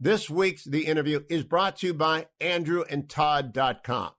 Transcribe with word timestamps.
This 0.00 0.30
week's 0.30 0.62
The 0.62 0.86
Interview 0.86 1.24
is 1.28 1.42
brought 1.42 1.78
to 1.78 1.88
you 1.88 1.94
by 1.94 2.28
AndrewandTodd.com. 2.40 4.10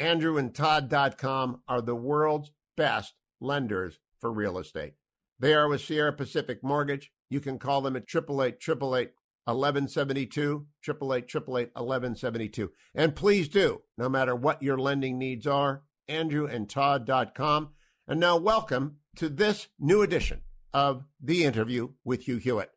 AndrewandTodd.com 0.00 1.62
are 1.68 1.82
the 1.82 1.94
world's 1.94 2.50
best 2.78 3.12
lenders 3.38 3.98
for 4.18 4.32
real 4.32 4.56
estate. 4.56 4.94
They 5.38 5.52
are 5.52 5.68
with 5.68 5.82
Sierra 5.82 6.14
Pacific 6.14 6.64
Mortgage. 6.64 7.12
You 7.28 7.40
can 7.40 7.58
call 7.58 7.82
them 7.82 7.94
at 7.94 8.04
888 8.04 9.12
1172, 9.44 10.66
888 10.88 11.70
1172. 11.74 12.70
And 12.94 13.14
please 13.14 13.50
do, 13.50 13.82
no 13.98 14.08
matter 14.08 14.34
what 14.34 14.62
your 14.62 14.78
lending 14.78 15.18
needs 15.18 15.46
are, 15.46 15.82
AndrewandTodd.com. 16.08 17.68
And 18.06 18.18
now, 18.18 18.38
welcome 18.38 18.96
to 19.16 19.28
this 19.28 19.68
new 19.78 20.00
edition 20.00 20.40
of 20.72 21.04
The 21.22 21.44
Interview 21.44 21.90
with 22.02 22.22
Hugh 22.22 22.38
Hewitt. 22.38 22.70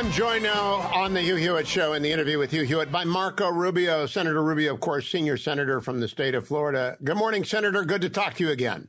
I'm 0.00 0.10
joined 0.12 0.44
now 0.44 0.76
on 0.94 1.12
the 1.12 1.20
Hugh 1.20 1.36
Hewitt 1.36 1.68
Show 1.68 1.92
in 1.92 2.00
the 2.00 2.10
interview 2.10 2.38
with 2.38 2.50
Hugh 2.50 2.62
Hewitt 2.62 2.90
by 2.90 3.04
Marco 3.04 3.50
Rubio, 3.50 4.06
Senator 4.06 4.42
Rubio, 4.42 4.72
of 4.72 4.80
course, 4.80 5.06
senior 5.06 5.36
senator 5.36 5.82
from 5.82 6.00
the 6.00 6.08
state 6.08 6.34
of 6.34 6.48
Florida. 6.48 6.96
Good 7.04 7.18
morning, 7.18 7.44
Senator. 7.44 7.84
Good 7.84 8.00
to 8.00 8.08
talk 8.08 8.32
to 8.36 8.44
you 8.44 8.50
again. 8.50 8.88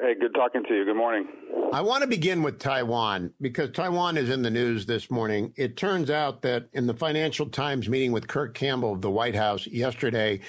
Hey, 0.00 0.14
good 0.20 0.34
talking 0.34 0.64
to 0.64 0.74
you. 0.74 0.84
Good 0.84 0.96
morning. 0.96 1.28
I 1.72 1.80
want 1.82 2.02
to 2.02 2.08
begin 2.08 2.42
with 2.42 2.58
Taiwan 2.58 3.32
because 3.40 3.70
Taiwan 3.70 4.16
is 4.16 4.28
in 4.28 4.42
the 4.42 4.50
news 4.50 4.86
this 4.86 5.08
morning. 5.08 5.52
It 5.54 5.76
turns 5.76 6.10
out 6.10 6.42
that 6.42 6.66
in 6.72 6.88
the 6.88 6.94
Financial 6.94 7.46
Times 7.46 7.88
meeting 7.88 8.10
with 8.10 8.26
Kurt 8.26 8.52
Campbell 8.52 8.94
of 8.94 9.02
the 9.02 9.10
White 9.10 9.36
House 9.36 9.68
yesterday, 9.68 10.40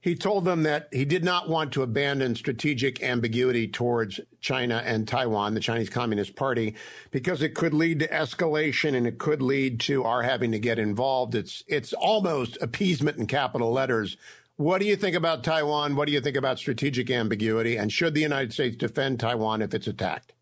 he 0.00 0.14
told 0.14 0.44
them 0.46 0.62
that 0.62 0.88
he 0.92 1.04
did 1.04 1.22
not 1.22 1.48
want 1.48 1.72
to 1.72 1.82
abandon 1.82 2.34
strategic 2.34 3.02
ambiguity 3.02 3.68
towards 3.68 4.18
China 4.40 4.82
and 4.84 5.06
Taiwan, 5.06 5.54
the 5.54 5.60
Chinese 5.60 5.90
Communist 5.90 6.34
Party, 6.36 6.74
because 7.10 7.42
it 7.42 7.54
could 7.54 7.74
lead 7.74 7.98
to 8.00 8.08
escalation 8.08 8.96
and 8.96 9.06
it 9.06 9.18
could 9.18 9.42
lead 9.42 9.78
to 9.80 10.04
our 10.04 10.22
having 10.22 10.52
to 10.52 10.58
get 10.58 10.78
involved. 10.78 11.34
It's 11.34 11.62
it's 11.68 11.92
almost 11.92 12.56
appeasement 12.62 13.18
in 13.18 13.26
capital 13.26 13.72
letters. 13.72 14.16
What 14.56 14.80
do 14.80 14.86
you 14.86 14.96
think 14.96 15.16
about 15.16 15.44
Taiwan? 15.44 15.96
What 15.96 16.06
do 16.06 16.12
you 16.12 16.20
think 16.20 16.36
about 16.36 16.58
strategic 16.58 17.10
ambiguity? 17.10 17.76
And 17.76 17.92
should 17.92 18.14
the 18.14 18.20
United 18.20 18.52
States 18.52 18.76
defend 18.76 19.20
Taiwan 19.20 19.62
if 19.62 19.74
it's 19.74 19.86
attacked? 19.86 20.32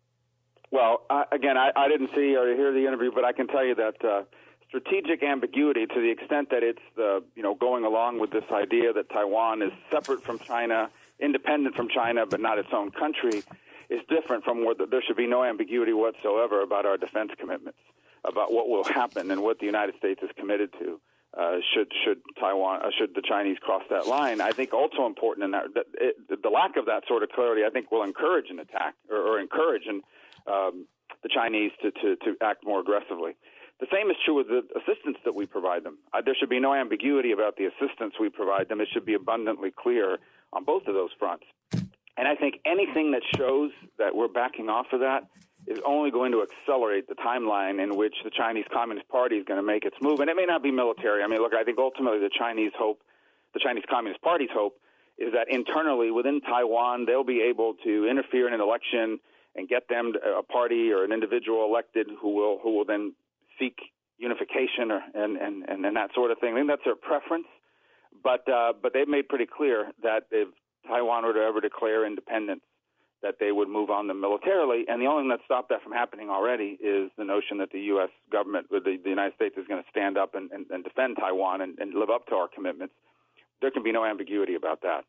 Well, 0.71 1.03
again, 1.31 1.57
I, 1.57 1.71
I, 1.75 1.87
didn't 1.87 2.11
see 2.13 2.35
or 2.35 2.53
hear 2.53 2.71
the 2.71 2.85
interview, 2.85 3.11
but 3.13 3.25
I 3.25 3.31
can 3.31 3.47
tell 3.47 3.65
you 3.65 3.75
that 3.75 4.05
uh, 4.05 4.23
strategic 4.69 5.23
ambiguity 5.23 5.85
to 5.87 5.99
the 5.99 6.09
extent 6.09 6.49
that 6.51 6.63
it's 6.63 6.81
the 6.95 7.23
you 7.35 7.43
know 7.43 7.55
going 7.55 7.83
along 7.83 8.19
with 8.19 8.31
this 8.31 8.45
idea 8.51 8.93
that 8.93 9.09
Taiwan 9.09 9.61
is 9.61 9.71
separate 9.91 10.23
from 10.23 10.39
China, 10.39 10.89
independent 11.19 11.75
from 11.75 11.89
China, 11.89 12.25
but 12.25 12.39
not 12.39 12.57
its 12.57 12.69
own 12.71 12.91
country, 12.91 13.43
is 13.89 14.01
different 14.07 14.43
from 14.43 14.63
where 14.63 14.75
there 14.75 15.01
should 15.05 15.17
be 15.17 15.27
no 15.27 15.43
ambiguity 15.43 15.93
whatsoever 15.93 16.61
about 16.61 16.85
our 16.85 16.97
defense 16.97 17.31
commitments, 17.37 17.79
about 18.23 18.53
what 18.53 18.69
will 18.69 18.83
happen 18.83 19.31
and 19.31 19.41
what 19.41 19.59
the 19.59 19.65
United 19.65 19.95
States 19.97 20.21
is 20.23 20.29
committed 20.37 20.71
to. 20.79 21.01
Uh, 21.37 21.57
should 21.73 21.91
should 22.03 22.21
Taiwan 22.39 22.81
uh, 22.81 22.89
should 22.97 23.13
the 23.15 23.21
Chinese 23.21 23.57
cross 23.59 23.83
that 23.89 24.07
line? 24.07 24.41
I 24.41 24.51
think 24.51 24.73
also 24.73 25.05
important 25.05 25.45
in 25.45 25.51
that, 25.51 25.65
that 25.75 25.85
it, 25.93 26.41
the 26.41 26.49
lack 26.49 26.75
of 26.75 26.85
that 26.85 27.03
sort 27.07 27.23
of 27.23 27.29
clarity, 27.29 27.63
I 27.65 27.69
think, 27.69 27.91
will 27.91 28.03
encourage 28.03 28.49
an 28.49 28.59
attack 28.59 28.95
or, 29.09 29.17
or 29.17 29.39
encourage 29.39 29.83
and 29.87 30.01
um, 30.47 30.87
the 31.21 31.29
Chinese 31.29 31.71
to, 31.81 31.91
to, 31.91 32.15
to 32.15 32.35
act 32.41 32.65
more 32.65 32.79
aggressively. 32.79 33.35
The 33.79 33.87
same 33.93 34.09
is 34.11 34.17
true 34.25 34.35
with 34.35 34.47
the 34.47 34.63
assistance 34.75 35.17
that 35.23 35.33
we 35.33 35.45
provide 35.45 35.83
them. 35.83 35.97
Uh, 36.13 36.21
there 36.23 36.35
should 36.37 36.49
be 36.49 36.59
no 36.59 36.73
ambiguity 36.73 37.31
about 37.31 37.55
the 37.55 37.65
assistance 37.65 38.15
we 38.19 38.29
provide 38.29 38.67
them. 38.67 38.81
It 38.81 38.89
should 38.91 39.05
be 39.05 39.13
abundantly 39.13 39.71
clear 39.71 40.17
on 40.51 40.65
both 40.65 40.87
of 40.87 40.93
those 40.93 41.11
fronts. 41.17 41.45
And 41.71 42.27
I 42.27 42.35
think 42.35 42.59
anything 42.65 43.11
that 43.11 43.21
shows 43.37 43.71
that 43.97 44.13
we're 44.13 44.27
backing 44.27 44.67
off 44.67 44.87
of 44.91 44.99
that 44.99 45.29
is 45.65 45.79
only 45.85 46.11
going 46.11 46.33
to 46.33 46.43
accelerate 46.43 47.07
the 47.07 47.15
timeline 47.15 47.81
in 47.81 47.95
which 47.95 48.15
the 48.25 48.29
Chinese 48.29 48.65
Communist 48.73 49.07
Party 49.07 49.37
is 49.37 49.45
going 49.45 49.59
to 49.59 49.65
make 49.65 49.85
its 49.85 49.95
move. 50.01 50.19
And 50.19 50.29
it 50.29 50.35
may 50.35 50.45
not 50.45 50.61
be 50.61 50.71
military. 50.71 51.23
I 51.23 51.27
mean, 51.27 51.39
look, 51.39 51.53
I 51.53 51.63
think 51.63 51.77
ultimately 51.77 52.19
the 52.19 52.31
Chinese 52.37 52.71
hope, 52.77 53.01
the 53.53 53.61
Chinese 53.63 53.85
Communist 53.89 54.21
Party's 54.21 54.49
hope, 54.51 54.75
is 55.17 55.33
that 55.33 55.47
internally 55.49 56.11
within 56.11 56.41
Taiwan 56.41 57.05
they'll 57.05 57.23
be 57.23 57.41
able 57.41 57.75
to 57.85 58.07
interfere 58.09 58.47
in 58.47 58.53
an 58.53 58.61
election 58.61 59.19
and 59.55 59.67
get 59.67 59.87
them 59.87 60.13
a 60.37 60.43
party 60.43 60.91
or 60.91 61.03
an 61.03 61.11
individual 61.11 61.65
elected 61.65 62.07
who 62.21 62.35
will 62.35 62.59
who 62.61 62.77
will 62.77 62.85
then 62.85 63.13
seek 63.59 63.77
unification 64.17 64.91
or, 64.91 65.01
and, 65.13 65.37
and, 65.37 65.65
and, 65.67 65.85
and 65.85 65.95
that 65.95 66.09
sort 66.15 66.31
of 66.31 66.39
thing. 66.39 66.53
I 66.53 66.57
think 66.57 66.69
that's 66.69 66.85
their 66.85 66.95
preference. 66.95 67.47
But, 68.23 68.47
uh, 68.51 68.73
but 68.81 68.93
they've 68.93 69.07
made 69.07 69.29
pretty 69.29 69.45
clear 69.45 69.91
that 70.03 70.23
if 70.31 70.49
Taiwan 70.87 71.25
were 71.25 71.33
to 71.33 71.39
ever 71.39 71.61
declare 71.61 72.05
independence, 72.05 72.61
that 73.21 73.35
they 73.39 73.51
would 73.51 73.67
move 73.67 73.89
on 73.89 74.07
them 74.07 74.21
militarily. 74.21 74.85
And 74.87 75.01
the 75.01 75.05
only 75.05 75.23
thing 75.23 75.29
that 75.29 75.39
stopped 75.43 75.69
that 75.69 75.83
from 75.83 75.91
happening 75.91 76.29
already 76.29 76.77
is 76.81 77.11
the 77.17 77.25
notion 77.25 77.57
that 77.57 77.69
the 77.71 77.81
U.S. 77.93 78.09
government, 78.31 78.67
the, 78.69 78.79
the 78.79 79.09
United 79.09 79.35
States, 79.35 79.55
is 79.57 79.67
going 79.67 79.81
to 79.83 79.89
stand 79.89 80.17
up 80.17 80.35
and, 80.35 80.49
and, 80.51 80.65
and 80.69 80.83
defend 80.83 81.17
Taiwan 81.19 81.61
and, 81.61 81.77
and 81.79 81.93
live 81.93 82.09
up 82.09 82.27
to 82.27 82.35
our 82.35 82.47
commitments. 82.47 82.93
There 83.61 83.71
can 83.71 83.83
be 83.83 83.91
no 83.91 84.05
ambiguity 84.05 84.55
about 84.55 84.81
that. 84.83 85.03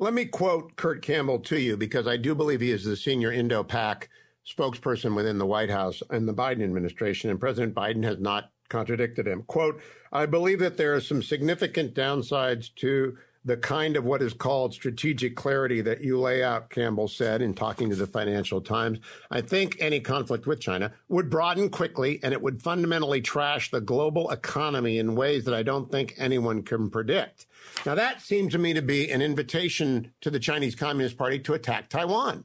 Let 0.00 0.14
me 0.14 0.24
quote 0.24 0.74
Kurt 0.74 1.02
Campbell 1.02 1.38
to 1.40 1.60
you 1.60 1.76
because 1.76 2.08
I 2.08 2.16
do 2.16 2.34
believe 2.34 2.60
he 2.60 2.72
is 2.72 2.84
the 2.84 2.96
senior 2.96 3.30
Indo 3.30 3.62
Pac 3.62 4.10
spokesperson 4.46 5.14
within 5.14 5.38
the 5.38 5.46
White 5.46 5.70
House 5.70 6.02
and 6.10 6.28
the 6.28 6.34
Biden 6.34 6.62
administration, 6.62 7.30
and 7.30 7.40
President 7.40 7.74
Biden 7.74 8.04
has 8.04 8.18
not 8.18 8.50
contradicted 8.68 9.26
him. 9.26 9.42
Quote, 9.42 9.80
I 10.12 10.26
believe 10.26 10.58
that 10.60 10.76
there 10.76 10.94
are 10.94 11.00
some 11.00 11.22
significant 11.22 11.94
downsides 11.94 12.74
to 12.76 13.16
the 13.44 13.56
kind 13.58 13.96
of 13.96 14.04
what 14.04 14.22
is 14.22 14.32
called 14.32 14.72
strategic 14.72 15.36
clarity 15.36 15.82
that 15.82 16.00
you 16.00 16.18
lay 16.18 16.42
out, 16.42 16.70
Campbell 16.70 17.08
said 17.08 17.42
in 17.42 17.52
talking 17.52 17.90
to 17.90 17.96
the 17.96 18.06
Financial 18.06 18.60
Times. 18.60 19.00
I 19.30 19.42
think 19.42 19.76
any 19.80 20.00
conflict 20.00 20.46
with 20.46 20.60
China 20.60 20.92
would 21.08 21.28
broaden 21.28 21.68
quickly 21.68 22.20
and 22.22 22.32
it 22.32 22.40
would 22.40 22.62
fundamentally 22.62 23.20
trash 23.20 23.70
the 23.70 23.82
global 23.82 24.30
economy 24.30 24.98
in 24.98 25.14
ways 25.14 25.44
that 25.44 25.54
I 25.54 25.62
don't 25.62 25.90
think 25.90 26.14
anyone 26.16 26.62
can 26.62 26.88
predict. 26.88 27.46
Now, 27.84 27.94
that 27.94 28.22
seems 28.22 28.52
to 28.52 28.58
me 28.58 28.72
to 28.72 28.82
be 28.82 29.10
an 29.10 29.20
invitation 29.20 30.12
to 30.22 30.30
the 30.30 30.40
Chinese 30.40 30.74
Communist 30.74 31.18
Party 31.18 31.38
to 31.40 31.52
attack 31.52 31.90
Taiwan. 31.90 32.44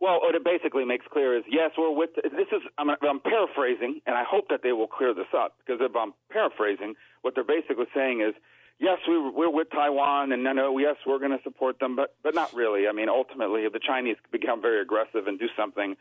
Well, 0.00 0.20
what 0.22 0.34
it 0.34 0.44
basically 0.44 0.84
makes 0.84 1.06
clear 1.10 1.36
is 1.36 1.44
yes, 1.50 1.72
we're 1.76 1.90
with. 1.90 2.10
This 2.14 2.48
is 2.52 2.62
I'm, 2.78 2.90
I'm 2.90 3.20
paraphrasing, 3.20 4.00
and 4.06 4.16
I 4.16 4.24
hope 4.24 4.48
that 4.50 4.62
they 4.62 4.72
will 4.72 4.86
clear 4.86 5.12
this 5.12 5.26
up 5.36 5.56
because 5.58 5.80
if 5.80 5.96
I'm 5.96 6.14
paraphrasing, 6.30 6.94
what 7.22 7.34
they're 7.34 7.44
basically 7.44 7.86
saying 7.94 8.20
is 8.20 8.34
yes, 8.78 8.98
we, 9.08 9.18
we're 9.18 9.50
with 9.50 9.70
Taiwan, 9.70 10.32
and 10.32 10.44
no, 10.44 10.52
no, 10.52 10.78
yes, 10.78 10.96
we're 11.06 11.18
going 11.18 11.36
to 11.36 11.42
support 11.42 11.80
them, 11.80 11.96
but 11.96 12.14
but 12.22 12.34
not 12.34 12.54
really. 12.54 12.86
I 12.88 12.92
mean, 12.92 13.08
ultimately, 13.08 13.62
if 13.62 13.72
the 13.72 13.80
Chinese 13.80 14.16
become 14.30 14.62
very 14.62 14.80
aggressive 14.80 15.26
and 15.26 15.38
do 15.38 15.48
something, 15.56 15.96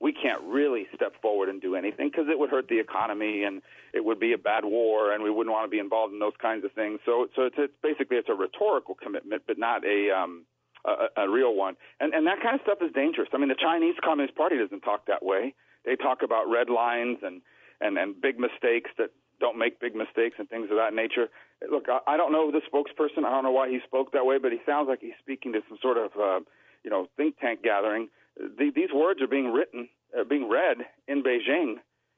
we 0.00 0.12
can't 0.12 0.42
really 0.42 0.86
step 0.94 1.14
forward 1.20 1.48
and 1.48 1.60
do 1.60 1.74
anything 1.74 2.08
because 2.10 2.26
it 2.30 2.38
would 2.38 2.50
hurt 2.50 2.68
the 2.68 2.78
economy 2.78 3.42
and 3.42 3.62
it 3.92 4.04
would 4.04 4.20
be 4.20 4.32
a 4.32 4.38
bad 4.38 4.64
war, 4.64 5.12
and 5.12 5.22
we 5.24 5.30
wouldn't 5.30 5.52
want 5.52 5.64
to 5.64 5.70
be 5.70 5.78
involved 5.78 6.12
in 6.12 6.18
those 6.18 6.36
kinds 6.40 6.64
of 6.64 6.72
things. 6.72 7.00
So, 7.04 7.28
so 7.34 7.42
it's, 7.42 7.56
it's 7.58 7.74
basically 7.82 8.18
it's 8.18 8.28
a 8.28 8.34
rhetorical 8.34 8.94
commitment, 8.94 9.42
but 9.46 9.58
not 9.58 9.84
a 9.84 10.10
um, 10.10 10.44
a, 10.84 11.28
real 11.28 11.54
one. 11.54 11.76
And 12.00 12.14
and 12.14 12.26
that 12.26 12.40
kind 12.42 12.54
of 12.54 12.60
stuff 12.62 12.78
is 12.80 12.92
dangerous. 12.94 13.28
I 13.32 13.38
mean, 13.38 13.48
the 13.48 13.60
Chinese 13.60 13.96
Communist 14.02 14.36
Party 14.36 14.58
doesn't 14.58 14.80
talk 14.80 15.06
that 15.06 15.24
way. 15.24 15.54
They 15.84 15.96
talk 15.96 16.22
about 16.22 16.48
red 16.48 16.70
lines 16.70 17.18
and 17.22 17.42
and 17.80 17.98
and 17.98 18.20
big 18.20 18.38
mistakes 18.38 18.90
that 18.98 19.10
don't 19.40 19.58
make 19.58 19.80
big 19.80 19.94
mistakes 19.94 20.36
and 20.38 20.48
things 20.48 20.68
of 20.70 20.76
that 20.76 20.94
nature. 20.94 21.28
Look, 21.70 21.86
I, 21.88 22.14
I 22.14 22.16
don't 22.16 22.32
know 22.32 22.50
the 22.50 22.62
spokesperson. 22.66 23.24
I 23.24 23.30
don't 23.30 23.44
know 23.44 23.52
why 23.52 23.68
he 23.68 23.78
spoke 23.86 24.12
that 24.12 24.26
way, 24.26 24.38
but 24.38 24.52
he 24.52 24.58
sounds 24.66 24.88
like 24.88 25.00
he's 25.00 25.18
speaking 25.20 25.52
to 25.52 25.60
some 25.68 25.78
sort 25.80 25.96
of 25.96 26.10
uh, 26.18 26.40
you 26.84 26.90
know 26.90 27.08
think 27.16 27.38
tank 27.38 27.62
gathering. 27.62 28.08
The, 28.36 28.70
these 28.74 28.90
words 28.94 29.20
are 29.22 29.28
being 29.28 29.52
written, 29.52 29.88
uh, 30.18 30.24
being 30.24 30.48
read 30.48 30.78
in 31.06 31.22
Beijing, 31.22 31.76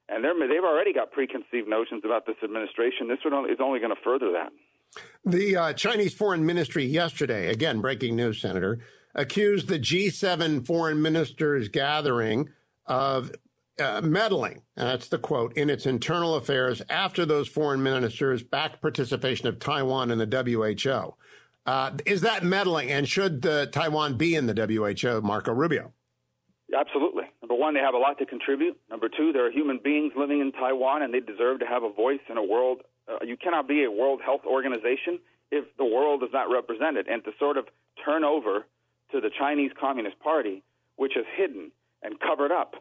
and 0.09 0.25
they've 0.25 0.65
already 0.65 0.93
got 0.93 1.13
preconceived 1.13 1.69
notions 1.69 2.03
about 2.05 2.27
this 2.27 2.37
administration. 2.43 3.09
This 3.09 3.19
only, 3.25 3.51
is 3.51 3.59
only 3.61 3.79
going 3.81 3.95
to 3.95 4.03
further 4.03 4.33
that. 4.33 4.53
The 5.25 5.57
uh, 5.57 5.73
Chinese 5.75 6.15
Foreign 6.15 6.47
Ministry 6.47 6.85
yesterday, 6.85 7.49
again, 7.49 7.81
breaking 7.81 8.17
news, 8.17 8.41
Senator, 8.41 8.79
accused 9.15 9.69
the 9.69 9.79
G7 9.79 10.67
foreign 10.67 11.03
ministers 11.03 11.69
gathering 11.69 12.49
of 12.87 13.33
uh, 13.79 14.01
meddling, 14.03 14.63
and 14.77 14.89
that's 14.89 15.09
the 15.09 15.19
quote, 15.19 15.57
in 15.57 15.71
its 15.71 15.87
internal 15.87 16.35
affairs 16.35 16.83
after 16.89 17.25
those 17.25 17.49
foreign 17.49 17.83
ministers 17.83 18.43
backed 18.43 18.81
participation 18.81 19.49
of 19.49 19.59
Taiwan 19.59 20.11
in 20.11 20.19
the 20.19 20.27
WHO. 20.27 21.15
Uh, 21.67 21.93
is 22.07 22.23
that 22.23 22.45
meddling? 22.45 22.91
And 22.91 23.09
should 23.09 23.43
Taiwan 23.73 24.17
be 24.17 24.35
in 24.35 24.47
the 24.47 24.55
WHO, 24.55 25.21
Marco 25.23 25.53
Rubio? 25.53 25.93
Absolutely. 26.77 27.25
Number 27.43 27.55
one, 27.55 27.75
they 27.75 27.81
have 27.81 27.95
a 27.95 27.99
lot 27.99 28.19
to 28.19 28.27
contribute. 28.27 28.79
Number 28.91 29.09
two, 29.09 29.33
there 29.33 29.47
are 29.47 29.51
human 29.51 29.81
beings 29.83 30.13
living 30.17 30.41
in 30.41 30.53
Taiwan, 30.53 31.03
and 31.03 31.13
they 31.13 31.21
deserve 31.21 31.61
to 31.61 31.67
have 31.67 31.83
a 31.83 31.93
voice 31.93 32.21
in 32.29 32.37
a 32.39 32.45
world. 32.45 32.83
Uh, 33.11 33.25
you 33.25 33.37
cannot 33.37 33.67
be 33.67 33.85
a 33.85 33.91
World 33.91 34.21
Health 34.25 34.43
Organization 34.47 35.19
if 35.51 35.65
the 35.77 35.85
world 35.85 36.23
is 36.23 36.31
not 36.33 36.51
represented. 36.51 37.09
And 37.09 37.25
to 37.25 37.33
sort 37.39 37.57
of 37.57 37.67
turn 38.05 38.25
over 38.25 38.67
to 39.13 39.21
the 39.21 39.31
Chinese 39.37 39.73
Communist 39.79 40.19
Party, 40.21 40.63
which 40.97 41.17
is 41.17 41.25
hidden 41.37 41.73
and 42.03 42.21
covered 42.21 42.53
up 42.53 42.75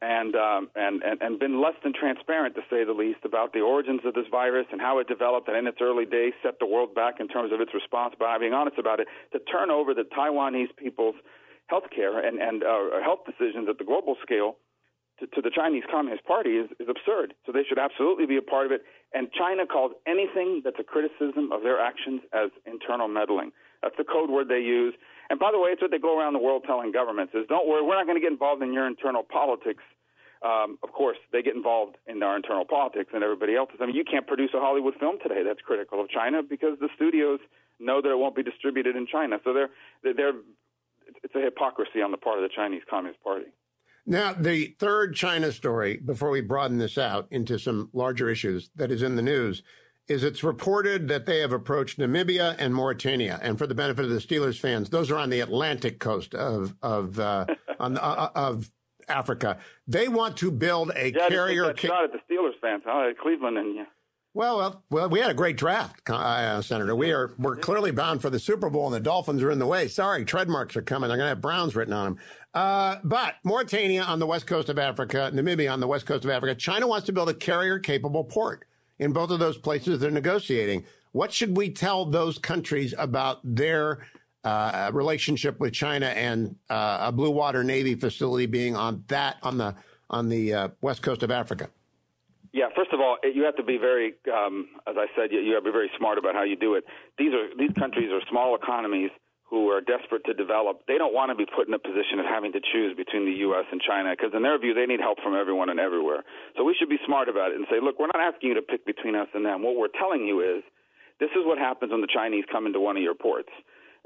and, 0.00 0.34
um, 0.34 0.70
and, 0.74 1.02
and, 1.02 1.20
and 1.22 1.38
been 1.38 1.60
less 1.60 1.74
than 1.82 1.92
transparent, 1.92 2.54
to 2.54 2.62
say 2.70 2.84
the 2.84 2.92
least, 2.92 3.20
about 3.24 3.52
the 3.52 3.60
origins 3.60 4.00
of 4.04 4.14
this 4.14 4.26
virus 4.30 4.66
and 4.72 4.80
how 4.80 4.98
it 4.98 5.08
developed 5.08 5.48
and 5.48 5.56
in 5.56 5.66
its 5.66 5.78
early 5.80 6.04
days 6.04 6.32
set 6.42 6.58
the 6.58 6.66
world 6.66 6.94
back 6.94 7.20
in 7.20 7.28
terms 7.28 7.52
of 7.52 7.60
its 7.60 7.72
response 7.74 8.14
by 8.18 8.38
being 8.38 8.52
honest 8.52 8.78
about 8.78 9.00
it, 9.00 9.08
to 9.32 9.38
turn 9.40 9.70
over 9.70 9.94
the 9.94 10.04
Taiwanese 10.04 10.74
people's 10.76 11.14
health 11.66 11.84
care 11.94 12.18
and, 12.18 12.38
and 12.40 12.62
uh, 12.62 13.00
health 13.02 13.20
decisions 13.24 13.68
at 13.68 13.78
the 13.78 13.84
global 13.84 14.16
scale 14.22 14.56
to, 15.20 15.26
to 15.28 15.40
the 15.40 15.50
Chinese 15.50 15.84
Communist 15.90 16.24
Party 16.24 16.56
is, 16.56 16.68
is 16.80 16.88
absurd. 16.88 17.34
So 17.46 17.52
they 17.52 17.62
should 17.66 17.78
absolutely 17.78 18.26
be 18.26 18.36
a 18.36 18.42
part 18.42 18.66
of 18.66 18.72
it. 18.72 18.82
And 19.14 19.30
China 19.32 19.64
calls 19.64 19.92
anything 20.06 20.60
that's 20.64 20.76
a 20.78 20.84
criticism 20.84 21.52
of 21.52 21.62
their 21.62 21.80
actions 21.80 22.20
as 22.34 22.50
internal 22.66 23.06
meddling. 23.06 23.52
That's 23.80 23.94
the 23.96 24.04
code 24.04 24.28
word 24.28 24.48
they 24.48 24.60
use. 24.60 24.94
And 25.30 25.38
by 25.38 25.52
the 25.52 25.58
way, 25.58 25.70
it's 25.70 25.80
what 25.80 25.92
they 25.92 26.02
go 26.02 26.18
around 26.18 26.32
the 26.34 26.42
world 26.42 26.64
telling 26.66 26.90
governments 26.90 27.32
is 27.34 27.46
don't 27.48 27.68
worry, 27.68 27.82
we're 27.82 27.94
not 27.96 28.06
going 28.06 28.18
to 28.18 28.20
get 28.20 28.32
involved 28.32 28.62
in 28.62 28.72
your 28.72 28.86
internal 28.86 29.22
politics. 29.22 29.82
Um, 30.44 30.76
of 30.82 30.92
course, 30.92 31.16
they 31.32 31.40
get 31.42 31.54
involved 31.54 31.96
in 32.06 32.22
our 32.22 32.36
internal 32.36 32.66
politics 32.66 33.10
and 33.14 33.22
everybody 33.22 33.54
else's. 33.56 33.78
I 33.80 33.86
mean, 33.86 33.94
you 33.94 34.04
can't 34.04 34.26
produce 34.26 34.50
a 34.52 34.60
Hollywood 34.60 34.94
film 35.00 35.16
today 35.22 35.42
that's 35.46 35.60
critical 35.64 36.02
of 36.02 36.10
China 36.10 36.42
because 36.42 36.76
the 36.80 36.88
studios 36.96 37.40
know 37.80 38.02
that 38.02 38.10
it 38.10 38.18
won't 38.18 38.36
be 38.36 38.42
distributed 38.42 38.96
in 38.96 39.06
China. 39.06 39.38
So 39.44 39.54
they're 39.54 39.70
they're 40.02 40.34
it's 41.22 41.34
a 41.34 41.40
hypocrisy 41.40 42.02
on 42.02 42.10
the 42.10 42.16
part 42.16 42.38
of 42.38 42.42
the 42.42 42.52
Chinese 42.54 42.82
Communist 42.88 43.22
Party. 43.22 43.46
Now, 44.06 44.34
the 44.34 44.76
third 44.78 45.14
China 45.14 45.50
story, 45.50 45.96
before 45.96 46.30
we 46.30 46.42
broaden 46.42 46.78
this 46.78 46.98
out 46.98 47.26
into 47.30 47.58
some 47.58 47.88
larger 47.92 48.28
issues 48.28 48.70
that 48.76 48.90
is 48.90 49.02
in 49.02 49.16
the 49.16 49.22
news, 49.22 49.62
is 50.08 50.22
it's 50.22 50.44
reported 50.44 51.08
that 51.08 51.24
they 51.24 51.38
have 51.40 51.52
approached 51.52 51.98
Namibia 51.98 52.54
and 52.58 52.74
Mauritania. 52.74 53.38
And 53.42 53.56
for 53.56 53.66
the 53.66 53.74
benefit 53.74 54.04
of 54.04 54.10
the 54.10 54.18
Steelers 54.18 54.58
fans, 54.58 54.90
those 54.90 55.10
are 55.10 55.16
on 55.16 55.30
the 55.30 55.40
Atlantic 55.40 55.98
coast 55.98 56.34
of 56.34 56.74
of 56.82 57.18
uh, 57.18 57.46
on, 57.80 57.96
uh, 57.96 58.28
of 58.34 58.70
Africa. 59.08 59.58
They 59.86 60.08
want 60.08 60.36
to 60.38 60.50
build 60.50 60.92
a 60.94 61.10
yeah, 61.10 61.28
carrier. 61.28 61.72
Ca- 61.72 61.88
shot 61.88 62.04
at 62.04 62.12
the 62.12 62.18
Steelers 62.30 62.60
fans, 62.60 62.82
huh? 62.84 63.14
Cleveland 63.20 63.56
and 63.56 63.74
yeah. 63.74 63.84
Well, 64.36 64.56
well, 64.56 64.82
well, 64.90 65.08
we 65.08 65.20
had 65.20 65.30
a 65.30 65.34
great 65.34 65.56
draft, 65.56 66.10
uh, 66.10 66.60
Senator. 66.60 66.96
We 66.96 67.12
are 67.12 67.34
we're 67.38 67.54
clearly 67.54 67.92
bound 67.92 68.20
for 68.20 68.30
the 68.30 68.40
Super 68.40 68.68
Bowl, 68.68 68.86
and 68.86 68.94
the 68.94 68.98
Dolphins 68.98 69.44
are 69.44 69.50
in 69.52 69.60
the 69.60 69.66
way. 69.66 69.86
Sorry, 69.86 70.24
trademarks 70.24 70.74
are 70.76 70.82
coming. 70.82 71.06
They're 71.06 71.16
going 71.16 71.26
to 71.26 71.30
have 71.30 71.40
Browns 71.40 71.76
written 71.76 71.94
on 71.94 72.04
them. 72.04 72.18
Uh, 72.52 72.96
but 73.04 73.36
Mauritania 73.44 74.02
on 74.02 74.18
the 74.18 74.26
west 74.26 74.48
coast 74.48 74.68
of 74.68 74.76
Africa, 74.76 75.30
Namibia 75.32 75.72
on 75.72 75.78
the 75.78 75.86
west 75.86 76.06
coast 76.06 76.24
of 76.24 76.32
Africa. 76.32 76.52
China 76.56 76.88
wants 76.88 77.06
to 77.06 77.12
build 77.12 77.28
a 77.28 77.34
carrier-capable 77.34 78.24
port 78.24 78.64
in 78.98 79.12
both 79.12 79.30
of 79.30 79.38
those 79.38 79.56
places. 79.56 80.00
They're 80.00 80.10
negotiating. 80.10 80.84
What 81.12 81.32
should 81.32 81.56
we 81.56 81.70
tell 81.70 82.04
those 82.04 82.36
countries 82.36 82.92
about 82.98 83.38
their 83.44 84.04
uh, 84.42 84.90
relationship 84.92 85.60
with 85.60 85.72
China 85.72 86.06
and 86.06 86.56
uh, 86.70 86.98
a 87.02 87.12
blue 87.12 87.30
water 87.30 87.62
navy 87.62 87.94
facility 87.94 88.46
being 88.46 88.74
on 88.74 89.04
that 89.06 89.36
on 89.44 89.58
the 89.58 89.76
on 90.10 90.28
the 90.28 90.54
uh, 90.54 90.68
west 90.80 91.02
coast 91.02 91.22
of 91.22 91.30
Africa? 91.30 91.70
Yeah, 92.54 92.70
first 92.70 92.94
of 92.94 93.02
all, 93.02 93.18
you 93.26 93.42
have 93.42 93.58
to 93.58 93.66
be 93.66 93.82
very, 93.82 94.14
um, 94.30 94.70
as 94.86 94.94
I 94.94 95.10
said, 95.18 95.34
you, 95.34 95.42
you 95.42 95.58
have 95.58 95.66
to 95.66 95.74
be 95.74 95.74
very 95.74 95.90
smart 95.98 96.22
about 96.22 96.38
how 96.38 96.46
you 96.46 96.54
do 96.54 96.78
it. 96.78 96.86
These 97.18 97.34
are 97.34 97.50
these 97.58 97.74
countries 97.74 98.14
are 98.14 98.22
small 98.30 98.54
economies 98.54 99.10
who 99.42 99.74
are 99.74 99.82
desperate 99.82 100.22
to 100.30 100.38
develop. 100.38 100.86
They 100.86 100.94
don't 100.94 101.12
want 101.12 101.34
to 101.34 101.36
be 101.36 101.50
put 101.50 101.66
in 101.66 101.74
a 101.74 101.82
position 101.82 102.22
of 102.22 102.30
having 102.30 102.54
to 102.54 102.62
choose 102.62 102.94
between 102.94 103.26
the 103.26 103.42
U.S. 103.50 103.66
and 103.74 103.82
China 103.82 104.14
because, 104.14 104.30
in 104.38 104.46
their 104.46 104.54
view, 104.54 104.70
they 104.70 104.86
need 104.86 105.02
help 105.02 105.18
from 105.18 105.34
everyone 105.34 105.66
and 105.66 105.82
everywhere. 105.82 106.22
So 106.54 106.62
we 106.62 106.78
should 106.78 106.88
be 106.88 107.02
smart 107.02 107.26
about 107.26 107.50
it 107.50 107.58
and 107.58 107.66
say, 107.66 107.82
look, 107.82 107.98
we're 107.98 108.14
not 108.14 108.22
asking 108.22 108.54
you 108.54 108.56
to 108.56 108.62
pick 108.62 108.86
between 108.86 109.18
us 109.18 109.26
and 109.34 109.42
them. 109.42 109.66
What 109.66 109.74
we're 109.74 109.90
telling 109.90 110.22
you 110.22 110.38
is, 110.38 110.62
this 111.18 111.34
is 111.34 111.42
what 111.42 111.58
happens 111.58 111.90
when 111.90 112.06
the 112.06 112.14
Chinese 112.14 112.46
come 112.54 112.70
into 112.70 112.78
one 112.78 112.94
of 112.94 113.02
your 113.02 113.18
ports. 113.18 113.50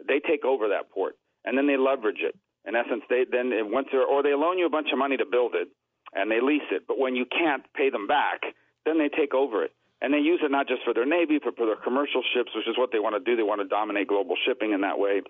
They 0.00 0.24
take 0.24 0.48
over 0.48 0.72
that 0.72 0.88
port 0.88 1.20
and 1.44 1.52
then 1.52 1.68
they 1.68 1.76
leverage 1.76 2.24
it. 2.24 2.32
In 2.64 2.72
essence, 2.76 3.04
they 3.12 3.28
then 3.28 3.52
once 3.68 3.88
or 3.92 4.24
they 4.24 4.32
loan 4.32 4.56
you 4.56 4.64
a 4.64 4.72
bunch 4.72 4.88
of 4.92 4.98
money 4.98 5.16
to 5.20 5.28
build 5.28 5.52
it 5.52 5.68
and 6.14 6.30
they 6.30 6.40
lease 6.40 6.68
it. 6.70 6.84
But 6.86 6.98
when 6.98 7.16
you 7.16 7.26
can't 7.26 7.62
pay 7.74 7.90
them 7.90 8.06
back, 8.06 8.42
then 8.84 8.98
they 8.98 9.08
take 9.08 9.34
over 9.34 9.64
it. 9.64 9.72
And 10.00 10.14
they 10.14 10.18
use 10.18 10.40
it 10.44 10.50
not 10.50 10.68
just 10.68 10.82
for 10.84 10.94
their 10.94 11.06
navy, 11.06 11.40
but 11.42 11.56
for 11.56 11.66
their 11.66 11.76
commercial 11.76 12.22
ships, 12.34 12.54
which 12.54 12.68
is 12.68 12.78
what 12.78 12.92
they 12.92 13.00
want 13.00 13.18
to 13.18 13.22
do. 13.22 13.36
They 13.36 13.42
want 13.42 13.60
to 13.60 13.66
dominate 13.66 14.06
global 14.06 14.36
shipping 14.46 14.72
in 14.72 14.82
that 14.82 14.98
way. 14.98 15.22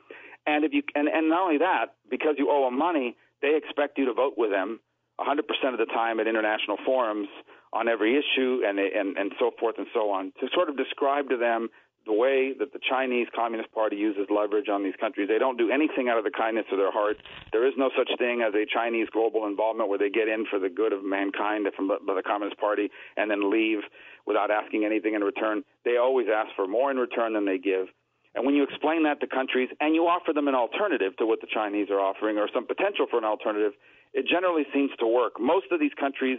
And 0.46 0.64
if 0.64 0.72
you 0.72 0.82
and, 0.94 1.08
and 1.08 1.30
not 1.30 1.40
only 1.40 1.58
that, 1.58 1.96
because 2.10 2.36
you 2.36 2.50
owe 2.50 2.64
them 2.66 2.78
money, 2.78 3.16
they 3.40 3.56
expect 3.56 3.96
you 3.96 4.04
to 4.06 4.12
vote 4.12 4.34
with 4.36 4.50
them 4.50 4.80
100% 5.19 5.40
of 5.72 5.78
the 5.78 5.86
time 5.86 6.20
at 6.20 6.26
international 6.26 6.76
forums 6.84 7.28
on 7.72 7.88
every 7.88 8.16
issue 8.16 8.62
and, 8.64 8.78
they, 8.78 8.90
and 8.94 9.16
and 9.19 9.32
so 9.38 9.50
forth 9.58 9.76
and 9.78 9.86
so 9.92 10.10
on 10.10 10.32
to 10.40 10.48
sort 10.54 10.69
of 10.69 10.76
describe 10.76 11.28
to 11.28 11.36
them 11.36 11.69
the 12.06 12.12
way 12.12 12.54
that 12.58 12.72
the 12.72 12.80
Chinese 12.88 13.26
Communist 13.34 13.70
Party 13.72 13.96
uses 13.96 14.26
leverage 14.30 14.68
on 14.68 14.82
these 14.82 14.96
countries. 14.98 15.28
They 15.28 15.38
don't 15.38 15.58
do 15.58 15.70
anything 15.70 16.08
out 16.08 16.16
of 16.16 16.24
the 16.24 16.30
kindness 16.30 16.64
of 16.72 16.78
their 16.78 16.90
heart. 16.90 17.18
There 17.52 17.66
is 17.66 17.74
no 17.76 17.90
such 17.96 18.10
thing 18.18 18.40
as 18.40 18.54
a 18.54 18.64
Chinese 18.64 19.08
global 19.12 19.46
involvement 19.46 19.90
where 19.90 19.98
they 19.98 20.08
get 20.08 20.28
in 20.28 20.46
for 20.48 20.58
the 20.58 20.70
good 20.70 20.92
of 20.92 21.04
mankind 21.04 21.66
from 21.76 21.88
by 21.88 22.14
the 22.14 22.22
Communist 22.22 22.58
Party 22.58 22.90
and 23.16 23.30
then 23.30 23.50
leave 23.50 23.80
without 24.26 24.50
asking 24.50 24.84
anything 24.84 25.14
in 25.14 25.22
return. 25.22 25.62
They 25.84 25.96
always 25.96 26.26
ask 26.32 26.48
for 26.56 26.66
more 26.66 26.90
in 26.90 26.96
return 26.96 27.34
than 27.34 27.44
they 27.44 27.58
give. 27.58 27.88
And 28.34 28.46
when 28.46 28.54
you 28.54 28.62
explain 28.62 29.04
that 29.04 29.20
to 29.20 29.26
countries 29.26 29.68
and 29.80 29.94
you 29.94 30.06
offer 30.06 30.32
them 30.32 30.48
an 30.48 30.54
alternative 30.54 31.16
to 31.18 31.26
what 31.26 31.40
the 31.40 31.48
Chinese 31.52 31.88
are 31.90 32.00
offering 32.00 32.38
or 32.38 32.48
some 32.54 32.66
potential 32.66 33.06
for 33.10 33.18
an 33.18 33.24
alternative, 33.24 33.72
it 34.14 34.26
generally 34.26 34.64
seems 34.72 34.90
to 35.00 35.06
work. 35.06 35.40
Most 35.40 35.66
of 35.72 35.80
these 35.80 35.94
countries 35.98 36.38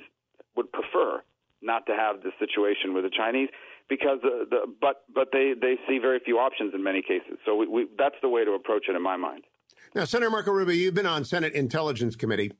would 0.56 0.72
prefer 0.72 1.22
not 1.62 1.86
to 1.88 1.94
have 1.94 2.24
this 2.24 2.34
situation 2.40 2.94
with 2.94 3.04
the 3.04 3.10
Chinese 3.10 3.50
because 3.90 4.20
the, 4.22 4.46
the 4.50 4.74
but 4.80 5.04
but 5.14 5.30
they 5.34 5.54
they 5.60 5.76
see 5.88 5.98
very 5.98 6.20
few 6.20 6.38
options 6.38 6.74
in 6.74 6.84
many 6.84 7.02
cases. 7.02 7.38
So 7.46 7.56
we, 7.56 7.68
we, 7.68 7.88
that's 7.98 8.16
the 8.22 8.30
way 8.30 8.46
to 8.46 8.52
approach 8.52 8.86
it 8.88 8.96
in 8.96 9.02
my 9.02 9.18
mind. 9.18 9.44
Now, 9.96 10.06
Senator 10.06 10.30
Marco 10.30 10.52
Rubio, 10.52 10.76
you've 10.76 10.94
been 10.94 11.08
on 11.08 11.26
Senate 11.26 11.54
Intelligence 11.54 12.16
Committee, 12.16 12.52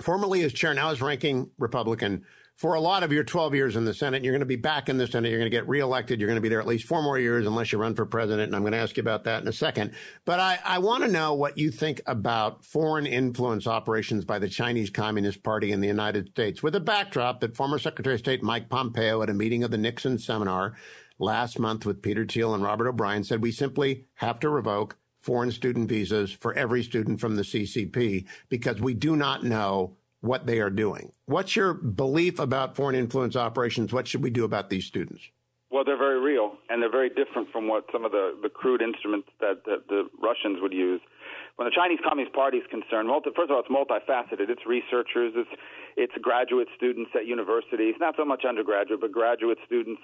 formerly 0.00 0.42
as 0.42 0.52
chair, 0.52 0.74
now 0.74 0.90
as 0.90 1.00
ranking 1.00 1.50
Republican 1.58 2.24
for 2.60 2.74
a 2.74 2.80
lot 2.80 3.02
of 3.02 3.10
your 3.10 3.24
12 3.24 3.54
years 3.54 3.74
in 3.74 3.86
the 3.86 3.94
Senate. 3.94 4.22
You're 4.22 4.34
going 4.34 4.40
to 4.40 4.46
be 4.46 4.54
back 4.54 4.90
in 4.90 4.98
the 4.98 5.06
Senate. 5.06 5.30
You're 5.30 5.38
going 5.38 5.50
to 5.50 5.56
get 5.56 5.66
reelected. 5.66 6.20
You're 6.20 6.26
going 6.26 6.36
to 6.36 6.42
be 6.42 6.50
there 6.50 6.60
at 6.60 6.66
least 6.66 6.84
four 6.84 7.02
more 7.02 7.18
years 7.18 7.46
unless 7.46 7.72
you 7.72 7.78
run 7.78 7.94
for 7.94 8.04
president. 8.04 8.48
And 8.48 8.54
I'm 8.54 8.60
going 8.60 8.74
to 8.74 8.78
ask 8.78 8.98
you 8.98 9.00
about 9.00 9.24
that 9.24 9.40
in 9.40 9.48
a 9.48 9.52
second. 9.52 9.92
But 10.26 10.40
I, 10.40 10.58
I 10.62 10.78
want 10.78 11.02
to 11.02 11.10
know 11.10 11.32
what 11.32 11.56
you 11.56 11.70
think 11.70 12.02
about 12.04 12.62
foreign 12.62 13.06
influence 13.06 13.66
operations 13.66 14.26
by 14.26 14.38
the 14.38 14.48
Chinese 14.50 14.90
Communist 14.90 15.42
Party 15.42 15.72
in 15.72 15.80
the 15.80 15.88
United 15.88 16.28
States 16.28 16.62
with 16.62 16.74
a 16.74 16.80
backdrop 16.80 17.40
that 17.40 17.56
former 17.56 17.78
Secretary 17.78 18.16
of 18.16 18.20
State 18.20 18.42
Mike 18.42 18.68
Pompeo 18.68 19.22
at 19.22 19.30
a 19.30 19.34
meeting 19.34 19.64
of 19.64 19.70
the 19.70 19.78
Nixon 19.78 20.18
seminar 20.18 20.74
last 21.18 21.58
month 21.58 21.86
with 21.86 22.02
Peter 22.02 22.26
Thiel 22.26 22.52
and 22.52 22.62
Robert 22.62 22.88
O'Brien 22.88 23.24
said 23.24 23.40
we 23.40 23.52
simply 23.52 24.04
have 24.16 24.38
to 24.40 24.50
revoke 24.50 24.98
foreign 25.22 25.50
student 25.50 25.88
visas 25.88 26.30
for 26.30 26.52
every 26.52 26.82
student 26.82 27.20
from 27.20 27.36
the 27.36 27.42
CCP 27.42 28.26
because 28.50 28.82
we 28.82 28.92
do 28.92 29.16
not 29.16 29.44
know 29.44 29.96
what 30.20 30.46
they 30.46 30.60
are 30.60 30.70
doing. 30.70 31.12
What's 31.26 31.56
your 31.56 31.74
belief 31.74 32.38
about 32.38 32.76
foreign 32.76 32.94
influence 32.94 33.36
operations? 33.36 33.92
What 33.92 34.06
should 34.06 34.22
we 34.22 34.30
do 34.30 34.44
about 34.44 34.70
these 34.70 34.84
students? 34.84 35.22
Well, 35.70 35.84
they're 35.84 35.96
very 35.96 36.20
real, 36.20 36.58
and 36.68 36.82
they're 36.82 36.90
very 36.90 37.08
different 37.08 37.48
from 37.52 37.68
what 37.68 37.84
some 37.92 38.04
of 38.04 38.10
the, 38.10 38.36
the 38.42 38.48
crude 38.48 38.82
instruments 38.82 39.28
that, 39.40 39.64
the 39.64 40.10
Russians 40.20 40.58
would 40.60 40.72
use. 40.72 41.00
When 41.56 41.68
the 41.68 41.74
Chinese 41.74 42.00
Communist 42.02 42.34
Party 42.34 42.58
is 42.58 42.66
concerned, 42.70 43.08
multi, 43.08 43.30
first 43.36 43.50
of 43.50 43.56
all, 43.56 43.62
it's 43.62 43.70
multifaceted. 43.70 44.50
It's 44.50 44.66
researchers, 44.66 45.32
it's 45.36 45.50
it's 45.96 46.12
graduate 46.22 46.68
students 46.76 47.10
at 47.14 47.26
universities, 47.26 47.94
not 48.00 48.14
so 48.16 48.24
much 48.24 48.44
undergraduate, 48.48 49.00
but 49.00 49.12
graduate 49.12 49.58
students. 49.66 50.00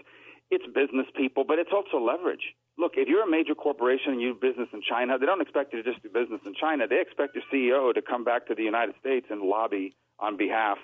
It's 0.51 0.65
business 0.67 1.07
people, 1.17 1.45
but 1.45 1.59
it's 1.59 1.73
also 1.73 1.99
leverage. 1.99 2.55
Look, 2.79 2.93
if 2.97 3.09
you're 3.09 3.25
a 3.25 3.31
major 3.31 3.55
corporation 3.55 4.13
and 4.13 4.21
you 4.21 4.35
do 4.35 4.41
business 4.41 4.69
in 4.73 4.83
China, 4.83 5.19
they 5.19 5.27
don't 5.27 5.41
expect 5.41 5.73
you 5.73 5.83
to 5.83 5.91
just 5.91 6.03
do 6.03 6.09
business 6.09 6.41
in 6.47 6.55
China. 6.55 6.87
They 6.87 7.01
expect 7.01 7.35
your 7.35 7.45
CEO 7.53 7.93
to 7.93 8.03
come 8.03 8.23
back 8.23 8.47
to 8.47 8.55
the 8.55 8.63
United 8.63 8.95
States 9.01 9.27
and 9.31 9.43
lobby 9.43 9.97
on 10.21 10.37
behalf 10.37 10.79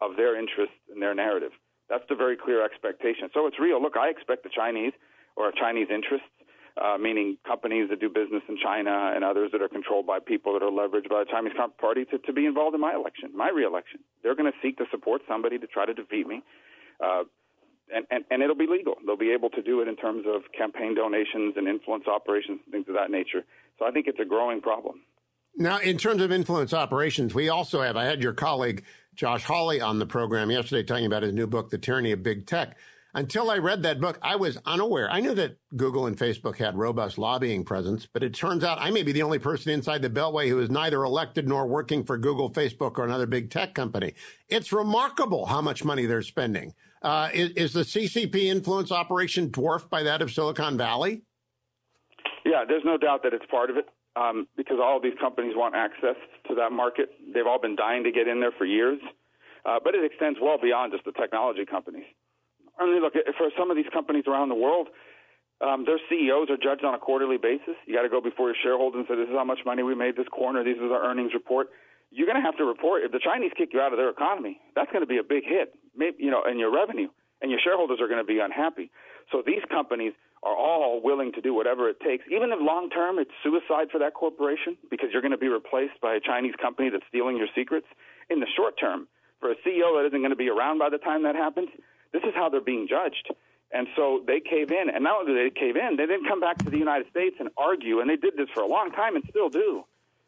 of 0.00 0.16
their 0.16 0.38
interests 0.38 0.76
and 0.92 1.00
their 1.00 1.14
narrative. 1.14 1.52
That's 1.88 2.04
the 2.08 2.16
very 2.16 2.36
clear 2.36 2.64
expectation. 2.64 3.30
So 3.32 3.46
it's 3.46 3.58
real. 3.58 3.80
Look, 3.80 3.96
I 3.96 4.08
expect 4.08 4.42
the 4.42 4.50
Chinese 4.54 4.92
or 5.36 5.52
Chinese 5.52 5.88
interests, 5.88 6.26
uh, 6.76 6.98
meaning 6.98 7.38
companies 7.46 7.88
that 7.90 8.00
do 8.00 8.08
business 8.08 8.42
in 8.48 8.58
China 8.62 9.12
and 9.14 9.24
others 9.24 9.50
that 9.52 9.62
are 9.62 9.68
controlled 9.68 10.06
by 10.06 10.18
people 10.18 10.52
that 10.54 10.62
are 10.62 10.70
leveraged 10.70 11.08
by 11.08 11.24
the 11.24 11.30
Chinese 11.30 11.52
Party, 11.80 12.04
to, 12.06 12.18
to 12.18 12.32
be 12.32 12.44
involved 12.44 12.74
in 12.74 12.80
my 12.80 12.92
election, 12.92 13.30
my 13.34 13.48
reelection. 13.48 14.00
They're 14.22 14.34
going 14.34 14.50
to 14.50 14.58
seek 14.60 14.78
to 14.78 14.84
support 14.90 15.22
somebody 15.28 15.58
to 15.58 15.66
try 15.66 15.86
to 15.86 15.94
defeat 15.94 16.26
me. 16.26 16.42
Uh, 17.02 17.24
and, 17.94 18.06
and, 18.10 18.24
and 18.30 18.42
it'll 18.42 18.56
be 18.56 18.66
legal. 18.66 18.94
They'll 19.04 19.16
be 19.16 19.32
able 19.32 19.50
to 19.50 19.62
do 19.62 19.80
it 19.80 19.88
in 19.88 19.96
terms 19.96 20.24
of 20.26 20.42
campaign 20.56 20.94
donations 20.94 21.54
and 21.56 21.68
influence 21.68 22.06
operations 22.06 22.60
and 22.64 22.72
things 22.72 22.86
of 22.88 22.94
that 22.94 23.10
nature. 23.10 23.44
So 23.78 23.86
I 23.86 23.90
think 23.90 24.06
it's 24.06 24.20
a 24.20 24.24
growing 24.24 24.60
problem. 24.60 25.02
Now, 25.56 25.78
in 25.78 25.96
terms 25.96 26.20
of 26.20 26.32
influence 26.32 26.74
operations, 26.74 27.34
we 27.34 27.48
also 27.48 27.80
have, 27.80 27.96
I 27.96 28.04
had 28.04 28.22
your 28.22 28.34
colleague 28.34 28.84
Josh 29.14 29.44
Hawley 29.44 29.80
on 29.80 29.98
the 29.98 30.06
program 30.06 30.50
yesterday 30.50 30.82
talking 30.82 31.06
about 31.06 31.22
his 31.22 31.32
new 31.32 31.46
book, 31.46 31.70
The 31.70 31.78
Tyranny 31.78 32.12
of 32.12 32.22
Big 32.22 32.46
Tech. 32.46 32.76
until 33.16 33.50
I 33.50 33.56
read 33.56 33.82
that 33.82 33.98
book, 33.98 34.18
I 34.20 34.36
was 34.36 34.58
unaware. 34.66 35.10
I 35.10 35.20
knew 35.20 35.34
that 35.34 35.56
Google 35.74 36.06
and 36.06 36.18
Facebook 36.18 36.58
had 36.58 36.76
robust 36.76 37.16
lobbying 37.16 37.64
presence, 37.64 38.06
but 38.06 38.22
it 38.22 38.34
turns 38.34 38.62
out 38.62 38.78
I 38.78 38.90
may 38.90 39.02
be 39.02 39.12
the 39.12 39.22
only 39.22 39.38
person 39.38 39.72
inside 39.72 40.02
the 40.02 40.10
Beltway 40.10 40.48
who 40.48 40.60
is 40.60 40.68
neither 40.68 41.02
elected 41.02 41.48
nor 41.48 41.66
working 41.66 42.04
for 42.04 42.18
Google, 42.18 42.50
Facebook, 42.50 42.98
or 42.98 43.04
another 43.04 43.26
big 43.26 43.50
tech 43.50 43.74
company. 43.74 44.12
It's 44.50 44.70
remarkable 44.70 45.46
how 45.46 45.62
much 45.62 45.82
money 45.82 46.04
they're 46.04 46.20
spending. 46.20 46.74
Uh, 47.06 47.30
is, 47.32 47.50
is 47.50 47.72
the 47.72 47.82
CCP 47.86 48.50
influence 48.50 48.90
operation 48.90 49.48
dwarfed 49.48 49.88
by 49.88 50.02
that 50.02 50.22
of 50.22 50.32
Silicon 50.32 50.76
Valley? 50.76 51.22
Yeah, 52.44 52.64
there's 52.66 52.82
no 52.84 52.98
doubt 52.98 53.22
that 53.22 53.32
it's 53.32 53.46
part 53.46 53.70
of 53.70 53.76
it 53.76 53.86
um, 54.16 54.48
because 54.56 54.78
all 54.82 54.98
these 55.00 55.14
companies 55.20 55.54
want 55.54 55.76
access 55.76 56.16
to 56.48 56.56
that 56.56 56.72
market. 56.72 57.10
They've 57.32 57.46
all 57.46 57.60
been 57.60 57.76
dying 57.76 58.02
to 58.02 58.10
get 58.10 58.26
in 58.26 58.40
there 58.40 58.50
for 58.58 58.64
years, 58.64 58.98
uh, 59.64 59.78
but 59.78 59.94
it 59.94 60.02
extends 60.02 60.40
well 60.42 60.58
beyond 60.60 60.94
just 60.94 61.04
the 61.04 61.12
technology 61.12 61.64
companies. 61.64 62.10
I 62.76 62.86
mean, 62.86 63.00
look, 63.00 63.14
for 63.38 63.50
some 63.56 63.70
of 63.70 63.76
these 63.76 63.90
companies 63.92 64.24
around 64.26 64.48
the 64.48 64.58
world, 64.58 64.88
um, 65.60 65.84
their 65.86 66.00
CEOs 66.10 66.50
are 66.50 66.58
judged 66.58 66.84
on 66.84 66.94
a 66.94 66.98
quarterly 66.98 67.38
basis. 67.38 67.78
You 67.86 67.94
got 67.94 68.02
to 68.02 68.10
go 68.10 68.20
before 68.20 68.48
your 68.48 68.58
shareholders 68.60 69.06
and 69.06 69.08
say, 69.08 69.14
"This 69.14 69.30
is 69.30 69.36
how 69.38 69.44
much 69.44 69.60
money 69.64 69.84
we 69.84 69.94
made 69.94 70.16
this 70.16 70.26
quarter. 70.26 70.64
This 70.64 70.74
is 70.74 70.90
our 70.90 71.06
earnings 71.06 71.34
report." 71.34 71.70
You're 72.16 72.26
going 72.26 72.40
to 72.40 72.48
have 72.48 72.56
to 72.56 72.64
report 72.64 73.04
if 73.04 73.12
the 73.12 73.20
Chinese 73.20 73.52
kick 73.52 73.76
you 73.76 73.80
out 73.84 73.92
of 73.92 73.98
their 74.00 74.08
economy. 74.08 74.56
That's 74.74 74.90
going 74.90 75.04
to 75.04 75.06
be 75.06 75.18
a 75.18 75.22
big 75.22 75.44
hit, 75.44 75.76
maybe 75.94 76.16
you 76.18 76.30
know, 76.30 76.48
in 76.48 76.58
your 76.58 76.72
revenue, 76.72 77.08
and 77.42 77.50
your 77.50 77.60
shareholders 77.60 78.00
are 78.00 78.08
going 78.08 78.24
to 78.24 78.26
be 78.26 78.40
unhappy. 78.40 78.90
So 79.30 79.42
these 79.44 79.60
companies 79.68 80.14
are 80.42 80.56
all 80.56 81.02
willing 81.04 81.32
to 81.32 81.42
do 81.42 81.52
whatever 81.52 81.90
it 81.90 82.00
takes, 82.00 82.24
even 82.32 82.52
if 82.52 82.58
long 82.58 82.88
term 82.88 83.18
it's 83.18 83.36
suicide 83.44 83.92
for 83.92 83.98
that 84.00 84.14
corporation 84.14 84.80
because 84.88 85.12
you're 85.12 85.20
going 85.20 85.36
to 85.36 85.44
be 85.44 85.52
replaced 85.52 86.00
by 86.00 86.14
a 86.14 86.20
Chinese 86.20 86.54
company 86.56 86.88
that's 86.88 87.04
stealing 87.08 87.36
your 87.36 87.52
secrets. 87.54 87.86
In 88.30 88.40
the 88.40 88.48
short 88.56 88.80
term, 88.80 89.06
for 89.38 89.52
a 89.52 89.56
CEO 89.60 90.00
that 90.00 90.08
isn't 90.08 90.18
going 90.18 90.30
to 90.30 90.40
be 90.40 90.48
around 90.48 90.78
by 90.78 90.88
the 90.88 90.98
time 90.98 91.22
that 91.24 91.36
happens, 91.36 91.68
this 92.12 92.22
is 92.24 92.32
how 92.34 92.48
they're 92.48 92.64
being 92.64 92.88
judged. 92.88 93.28
And 93.72 93.86
so 93.94 94.22
they 94.26 94.40
cave 94.40 94.70
in. 94.70 94.88
And 94.88 95.04
not 95.04 95.20
only 95.20 95.34
did 95.34 95.52
they 95.52 95.60
cave 95.60 95.76
in, 95.76 95.96
they 95.96 96.06
didn't 96.06 96.26
come 96.26 96.40
back 96.40 96.58
to 96.64 96.70
the 96.70 96.78
United 96.78 97.10
States 97.10 97.36
and 97.38 97.50
argue. 97.58 98.00
And 98.00 98.08
they 98.08 98.16
did 98.16 98.34
this 98.36 98.48
for 98.54 98.62
a 98.62 98.66
long 98.66 98.90
time 98.90 99.16
and 99.16 99.24
still 99.28 99.50
do. 99.50 99.84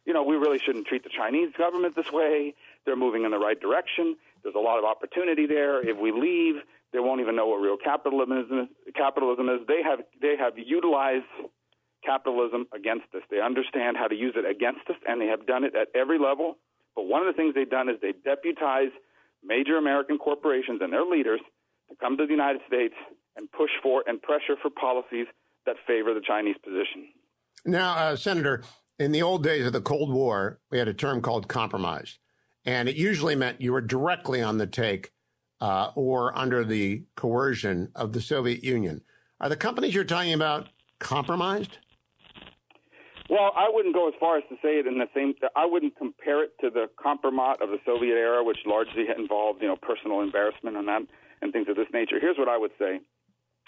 You 0.08 0.14
know, 0.14 0.22
we 0.22 0.36
really 0.36 0.58
shouldn't 0.58 0.86
treat 0.86 1.04
the 1.04 1.10
Chinese 1.14 1.52
government 1.58 1.94
this 1.94 2.10
way. 2.10 2.54
They're 2.86 2.96
moving 2.96 3.26
in 3.26 3.30
the 3.30 3.38
right 3.38 3.60
direction. 3.60 4.16
There's 4.42 4.54
a 4.54 4.58
lot 4.58 4.78
of 4.78 4.86
opportunity 4.86 5.44
there. 5.44 5.86
If 5.86 5.98
we 5.98 6.12
leave, 6.12 6.62
they 6.94 6.98
won't 6.98 7.20
even 7.20 7.36
know 7.36 7.46
what 7.46 7.60
real 7.60 7.76
capitalism 7.76 8.40
is. 8.40 8.94
Capitalism 8.94 9.50
is. 9.50 9.60
They 9.68 9.82
have 9.84 9.98
they 10.22 10.34
have 10.40 10.54
utilized 10.56 11.28
capitalism 12.02 12.64
against 12.74 13.04
us. 13.14 13.20
They 13.30 13.42
understand 13.42 13.98
how 13.98 14.08
to 14.08 14.14
use 14.14 14.32
it 14.34 14.48
against 14.48 14.88
us, 14.88 14.96
and 15.06 15.20
they 15.20 15.26
have 15.26 15.46
done 15.46 15.62
it 15.62 15.76
at 15.76 15.88
every 15.94 16.18
level. 16.18 16.56
But 16.96 17.04
one 17.04 17.20
of 17.20 17.26
the 17.26 17.36
things 17.36 17.54
they've 17.54 17.68
done 17.68 17.90
is 17.90 17.96
they 18.00 18.14
deputize 18.24 18.88
major 19.44 19.76
American 19.76 20.16
corporations 20.16 20.80
and 20.80 20.90
their 20.90 21.04
leaders 21.04 21.40
to 21.90 21.96
come 21.96 22.16
to 22.16 22.24
the 22.24 22.32
United 22.32 22.62
States 22.66 22.94
and 23.36 23.52
push 23.52 23.72
for 23.82 24.04
and 24.06 24.22
pressure 24.22 24.56
for 24.62 24.70
policies 24.70 25.26
that 25.66 25.76
favor 25.86 26.14
the 26.14 26.24
Chinese 26.26 26.56
position. 26.64 27.12
Now, 27.66 27.92
uh, 27.92 28.16
Senator, 28.16 28.62
in 28.98 29.12
the 29.12 29.22
old 29.22 29.42
days 29.42 29.66
of 29.66 29.72
the 29.72 29.80
Cold 29.80 30.12
War, 30.12 30.58
we 30.70 30.78
had 30.78 30.88
a 30.88 30.94
term 30.94 31.20
called 31.20 31.48
compromise, 31.48 32.18
and 32.64 32.88
it 32.88 32.96
usually 32.96 33.34
meant 33.34 33.60
you 33.60 33.72
were 33.72 33.80
directly 33.80 34.42
on 34.42 34.58
the 34.58 34.66
take 34.66 35.12
uh, 35.60 35.90
or 35.94 36.36
under 36.36 36.64
the 36.64 37.04
coercion 37.16 37.90
of 37.94 38.12
the 38.12 38.20
Soviet 38.20 38.62
Union. 38.64 39.00
Are 39.40 39.48
the 39.48 39.56
companies 39.56 39.94
you're 39.94 40.04
talking 40.04 40.34
about 40.34 40.68
compromised? 40.98 41.78
Well, 43.30 43.52
I 43.54 43.68
wouldn't 43.70 43.94
go 43.94 44.08
as 44.08 44.14
far 44.18 44.38
as 44.38 44.44
to 44.48 44.56
say 44.62 44.78
it 44.78 44.86
in 44.86 44.98
the 44.98 45.06
same. 45.14 45.34
I 45.54 45.66
wouldn't 45.66 45.96
compare 45.96 46.42
it 46.42 46.52
to 46.62 46.70
the 46.70 46.86
compromat 46.98 47.60
of 47.60 47.68
the 47.68 47.78
Soviet 47.84 48.14
era, 48.14 48.42
which 48.42 48.58
largely 48.64 49.04
involved, 49.16 49.60
you 49.60 49.68
know, 49.68 49.76
personal 49.76 50.22
embarrassment 50.22 50.76
and 50.76 50.88
that 50.88 51.02
and 51.40 51.52
things 51.52 51.68
of 51.68 51.76
this 51.76 51.86
nature. 51.92 52.18
Here's 52.20 52.38
what 52.38 52.48
I 52.48 52.56
would 52.56 52.72
say. 52.78 53.00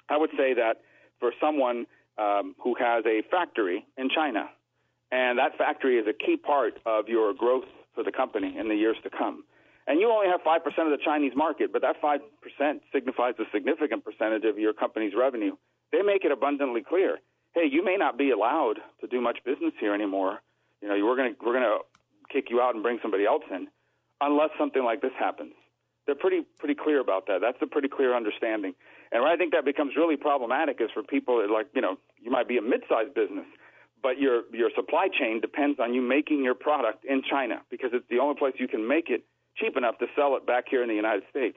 I 0.08 0.16
would 0.16 0.30
say 0.36 0.54
that 0.54 0.78
for 1.20 1.32
someone 1.40 1.86
um, 2.18 2.56
who 2.60 2.74
has 2.80 3.04
a 3.06 3.22
factory 3.30 3.86
in 3.96 4.08
China, 4.12 4.48
and 5.12 5.38
that 5.38 5.56
factory 5.58 5.98
is 5.98 6.06
a 6.06 6.12
key 6.12 6.36
part 6.36 6.74
of 6.86 7.08
your 7.08 7.34
growth 7.34 7.68
for 7.94 8.04
the 8.04 8.12
company 8.12 8.56
in 8.58 8.68
the 8.68 8.76
years 8.76 8.96
to 9.02 9.10
come, 9.10 9.44
and 9.86 9.98
you 9.98 10.08
only 10.08 10.28
have 10.28 10.40
5% 10.42 10.58
of 10.66 10.90
the 10.90 11.02
Chinese 11.04 11.32
market, 11.34 11.72
but 11.72 11.82
that 11.82 12.00
5% 12.00 12.20
signifies 12.92 13.34
a 13.38 13.44
significant 13.52 14.04
percentage 14.04 14.44
of 14.44 14.58
your 14.58 14.72
company's 14.72 15.14
revenue. 15.16 15.56
They 15.90 16.02
make 16.02 16.24
it 16.24 16.30
abundantly 16.30 16.82
clear, 16.82 17.18
hey, 17.54 17.66
you 17.70 17.84
may 17.84 17.96
not 17.96 18.16
be 18.16 18.30
allowed 18.30 18.76
to 19.00 19.06
do 19.06 19.20
much 19.20 19.38
business 19.44 19.72
here 19.80 19.94
anymore. 19.94 20.40
You 20.80 20.88
know, 20.88 21.04
we're 21.04 21.16
going 21.16 21.34
to 21.34 21.44
we're 21.44 21.58
to 21.58 21.78
kick 22.32 22.46
you 22.50 22.60
out 22.60 22.74
and 22.74 22.82
bring 22.82 22.98
somebody 23.02 23.26
else 23.26 23.42
in 23.50 23.66
unless 24.20 24.50
something 24.58 24.84
like 24.84 25.02
this 25.02 25.12
happens. 25.18 25.54
They're 26.06 26.14
pretty 26.14 26.42
pretty 26.58 26.74
clear 26.74 27.00
about 27.00 27.26
that. 27.26 27.40
That's 27.40 27.58
a 27.60 27.66
pretty 27.66 27.88
clear 27.88 28.14
understanding. 28.14 28.74
And 29.12 29.22
where 29.22 29.32
I 29.32 29.36
think 29.36 29.52
that 29.52 29.64
becomes 29.64 29.96
really 29.96 30.16
problematic 30.16 30.80
is 30.80 30.90
for 30.94 31.02
people 31.02 31.44
like, 31.52 31.66
you 31.74 31.82
know, 31.82 31.96
you 32.22 32.30
might 32.30 32.46
be 32.46 32.56
a 32.56 32.62
mid-sized 32.62 33.14
business 33.14 33.46
but 34.02 34.18
your 34.18 34.42
your 34.52 34.70
supply 34.74 35.08
chain 35.08 35.40
depends 35.40 35.78
on 35.80 35.94
you 35.94 36.02
making 36.02 36.44
your 36.44 36.54
product 36.54 37.04
in 37.04 37.22
China 37.28 37.62
because 37.70 37.90
it's 37.92 38.06
the 38.10 38.18
only 38.18 38.36
place 38.36 38.54
you 38.58 38.68
can 38.68 38.86
make 38.86 39.08
it 39.08 39.24
cheap 39.56 39.76
enough 39.76 39.98
to 39.98 40.06
sell 40.16 40.36
it 40.36 40.46
back 40.46 40.64
here 40.70 40.82
in 40.82 40.88
the 40.88 40.94
United 40.94 41.22
States. 41.30 41.56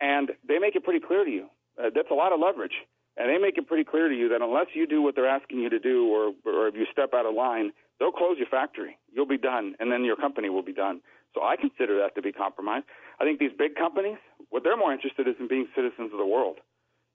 And 0.00 0.30
they 0.46 0.58
make 0.58 0.76
it 0.76 0.84
pretty 0.84 1.04
clear 1.04 1.24
to 1.24 1.30
you. 1.30 1.46
Uh, 1.78 1.90
that's 1.94 2.10
a 2.10 2.14
lot 2.14 2.32
of 2.32 2.40
leverage. 2.40 2.86
And 3.16 3.28
they 3.28 3.38
make 3.38 3.58
it 3.58 3.66
pretty 3.66 3.84
clear 3.84 4.08
to 4.08 4.14
you 4.14 4.28
that 4.28 4.42
unless 4.42 4.66
you 4.74 4.86
do 4.86 5.02
what 5.02 5.16
they're 5.16 5.28
asking 5.28 5.58
you 5.58 5.68
to 5.70 5.80
do 5.80 6.06
or, 6.06 6.32
or 6.46 6.68
if 6.68 6.74
you 6.76 6.86
step 6.92 7.10
out 7.14 7.26
of 7.26 7.34
line, 7.34 7.72
they'll 7.98 8.12
close 8.12 8.38
your 8.38 8.46
factory. 8.46 8.96
You'll 9.12 9.26
be 9.26 9.38
done, 9.38 9.74
and 9.80 9.90
then 9.90 10.04
your 10.04 10.14
company 10.14 10.48
will 10.48 10.62
be 10.62 10.72
done. 10.72 11.00
So 11.34 11.42
I 11.42 11.56
consider 11.56 11.98
that 11.98 12.14
to 12.14 12.22
be 12.22 12.32
compromise. 12.32 12.84
I 13.20 13.24
think 13.24 13.40
these 13.40 13.50
big 13.58 13.74
companies, 13.74 14.18
what 14.50 14.62
they're 14.62 14.76
more 14.76 14.92
interested 14.92 15.26
in 15.26 15.34
is 15.34 15.40
in 15.40 15.48
being 15.48 15.66
citizens 15.74 16.12
of 16.12 16.18
the 16.18 16.26
world. 16.26 16.58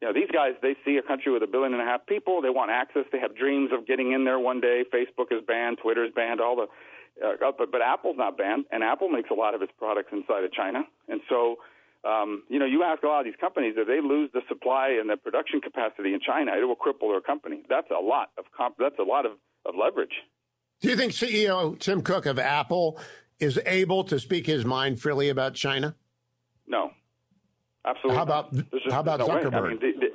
You 0.03 0.11
know, 0.11 0.19
these 0.19 0.31
guys, 0.33 0.51
they 0.61 0.75
see 0.83 0.97
a 0.97 1.01
country 1.01 1.31
with 1.31 1.43
a 1.43 1.47
billion 1.47 1.71
and 1.71 1.81
a 1.81 1.85
half 1.85 2.05
people. 2.05 2.41
They 2.41 2.49
want 2.49 2.71
access. 2.71 3.05
They 3.13 3.19
have 3.19 3.37
dreams 3.37 3.71
of 3.71 3.87
getting 3.87 4.11
in 4.11 4.25
there 4.25 4.37
one 4.37 4.59
day. 4.59 4.83
Facebook 4.93 5.31
is 5.31 5.39
banned. 5.47 5.77
Twitter 5.81 6.03
is 6.03 6.11
banned. 6.13 6.41
All 6.41 6.57
the 6.57 6.67
uh, 7.25 7.51
but, 7.57 7.71
but 7.71 7.79
Apple's 7.81 8.17
not 8.17 8.37
banned, 8.37 8.65
and 8.69 8.83
Apple 8.83 9.07
makes 9.07 9.29
a 9.31 9.33
lot 9.33 9.55
of 9.55 9.61
its 9.61 9.71
products 9.77 10.09
inside 10.11 10.43
of 10.43 10.51
China. 10.51 10.81
And 11.07 11.21
so, 11.29 11.55
um, 12.03 12.43
you 12.49 12.59
know, 12.59 12.65
you 12.65 12.83
ask 12.83 13.01
a 13.03 13.07
lot 13.07 13.19
of 13.19 13.25
these 13.25 13.39
companies 13.39 13.75
if 13.77 13.87
they 13.87 14.01
lose 14.01 14.29
the 14.33 14.41
supply 14.49 14.97
and 14.99 15.09
the 15.09 15.15
production 15.15 15.61
capacity 15.61 16.13
in 16.13 16.19
China, 16.19 16.51
it 16.51 16.65
will 16.65 16.75
cripple 16.75 17.13
their 17.13 17.21
company. 17.21 17.63
That's 17.69 17.89
a 17.89 18.03
lot 18.03 18.31
of 18.37 18.43
comp- 18.51 18.75
that's 18.77 18.99
a 18.99 19.03
lot 19.03 19.25
of, 19.25 19.33
of 19.65 19.75
leverage. 19.79 20.19
Do 20.81 20.89
you 20.89 20.97
think 20.97 21.13
CEO 21.13 21.79
Tim 21.79 22.01
Cook 22.01 22.25
of 22.25 22.37
Apple 22.37 22.99
is 23.39 23.57
able 23.65 24.03
to 24.03 24.19
speak 24.19 24.47
his 24.47 24.65
mind 24.65 24.99
freely 24.99 25.29
about 25.29 25.53
China? 25.53 25.95
No, 26.67 26.91
absolutely. 27.85 28.17
How 28.17 28.23
about 28.23 28.53
how 28.89 28.99
about 28.99 29.19
no 29.19 29.27
Zuckerberg? 29.27 29.53
I 29.53 29.69
mean, 29.69 29.79
the, 29.79 29.91
the, 29.99 30.07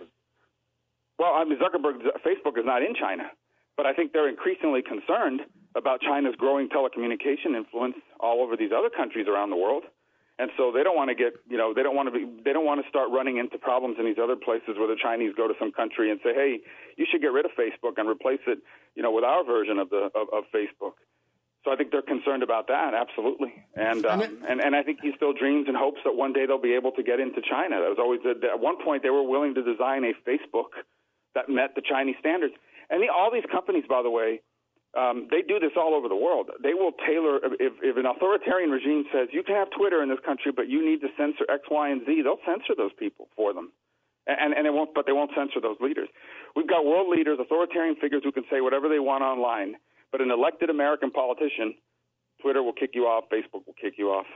well, 1.18 1.34
I 1.34 1.44
mean, 1.44 1.58
Zuckerberg, 1.58 2.02
Facebook 2.24 2.58
is 2.58 2.64
not 2.64 2.82
in 2.82 2.94
China, 2.94 3.30
but 3.76 3.86
I 3.86 3.92
think 3.92 4.12
they're 4.12 4.28
increasingly 4.28 4.82
concerned 4.82 5.40
about 5.76 6.00
China's 6.00 6.34
growing 6.36 6.68
telecommunication 6.68 7.56
influence 7.56 7.96
all 8.20 8.42
over 8.42 8.56
these 8.56 8.70
other 8.76 8.90
countries 8.90 9.26
around 9.28 9.50
the 9.50 9.56
world. 9.56 9.84
And 10.40 10.50
so 10.56 10.70
they 10.70 10.84
don't 10.84 10.94
want 10.94 11.10
to 11.10 11.16
get, 11.16 11.34
you 11.50 11.58
know, 11.58 11.74
they 11.74 11.82
don't 11.82 11.96
want 11.96 12.06
to 12.06 12.14
be, 12.14 12.24
they 12.44 12.52
don't 12.52 12.64
want 12.64 12.80
to 12.82 12.88
start 12.88 13.10
running 13.10 13.38
into 13.38 13.58
problems 13.58 13.96
in 13.98 14.06
these 14.06 14.22
other 14.22 14.36
places 14.36 14.78
where 14.78 14.86
the 14.86 14.94
Chinese 14.94 15.34
go 15.36 15.48
to 15.48 15.54
some 15.58 15.72
country 15.72 16.12
and 16.12 16.20
say, 16.22 16.32
hey, 16.32 16.60
you 16.96 17.06
should 17.10 17.20
get 17.20 17.34
rid 17.34 17.44
of 17.44 17.50
Facebook 17.58 17.98
and 17.98 18.08
replace 18.08 18.38
it, 18.46 18.58
you 18.94 19.02
know, 19.02 19.10
with 19.10 19.24
our 19.24 19.44
version 19.44 19.78
of 19.78 19.90
the 19.90 20.10
of, 20.14 20.30
of 20.32 20.44
Facebook. 20.54 20.94
So 21.64 21.72
I 21.72 21.76
think 21.76 21.90
they're 21.90 22.02
concerned 22.02 22.42
about 22.42 22.68
that, 22.68 22.94
absolutely. 22.94 23.52
And, 23.74 24.06
um, 24.06 24.22
and 24.22 24.60
and 24.60 24.76
I 24.76 24.82
think 24.82 25.00
he 25.02 25.12
still 25.16 25.32
dreams 25.32 25.66
and 25.66 25.76
hopes 25.76 25.98
that 26.04 26.14
one 26.14 26.32
day 26.32 26.46
they'll 26.46 26.60
be 26.60 26.74
able 26.74 26.92
to 26.92 27.02
get 27.02 27.18
into 27.20 27.42
China. 27.42 27.80
That 27.80 27.90
was 27.90 27.98
always 27.98 28.20
a, 28.24 28.34
at 28.46 28.60
one 28.60 28.82
point 28.82 29.02
they 29.02 29.10
were 29.10 29.26
willing 29.26 29.54
to 29.54 29.62
design 29.62 30.04
a 30.04 30.14
Facebook 30.28 30.78
that 31.34 31.48
met 31.48 31.74
the 31.74 31.82
Chinese 31.82 32.16
standards. 32.20 32.54
And 32.90 33.02
the, 33.02 33.08
all 33.12 33.30
these 33.30 33.44
companies, 33.50 33.84
by 33.88 34.02
the 34.02 34.10
way, 34.10 34.40
um, 34.96 35.28
they 35.30 35.42
do 35.42 35.58
this 35.60 35.72
all 35.76 35.94
over 35.94 36.08
the 36.08 36.16
world. 36.16 36.48
They 36.62 36.72
will 36.72 36.92
tailor 37.06 37.36
if, 37.60 37.74
if 37.82 37.96
an 37.98 38.06
authoritarian 38.06 38.70
regime 38.70 39.04
says 39.12 39.28
you 39.32 39.42
can 39.42 39.54
have 39.54 39.68
Twitter 39.70 40.02
in 40.02 40.08
this 40.08 40.22
country, 40.24 40.52
but 40.54 40.68
you 40.68 40.80
need 40.80 41.02
to 41.02 41.08
censor 41.18 41.44
X, 41.50 41.68
Y, 41.70 41.90
and 41.90 42.00
Z. 42.06 42.22
They'll 42.22 42.40
censor 42.46 42.74
those 42.74 42.94
people 42.98 43.28
for 43.36 43.52
them, 43.52 43.70
and 44.26 44.54
and 44.54 44.66
it 44.66 44.72
won't. 44.72 44.94
But 44.94 45.04
they 45.04 45.12
won't 45.12 45.30
censor 45.36 45.60
those 45.60 45.76
leaders. 45.80 46.08
We've 46.56 46.66
got 46.66 46.86
world 46.86 47.08
leaders, 47.12 47.38
authoritarian 47.38 47.96
figures 48.00 48.22
who 48.24 48.32
can 48.32 48.44
say 48.50 48.62
whatever 48.62 48.88
they 48.88 48.98
want 48.98 49.22
online. 49.22 49.76
But 50.12 50.20
an 50.20 50.30
elected 50.30 50.70
American 50.70 51.10
politician, 51.10 51.74
Twitter 52.40 52.62
will 52.62 52.72
kick 52.72 52.90
you 52.94 53.02
off, 53.02 53.24
Facebook 53.32 53.66
will 53.66 53.76
kick 53.80 53.94
you 53.98 54.08
off. 54.08 54.26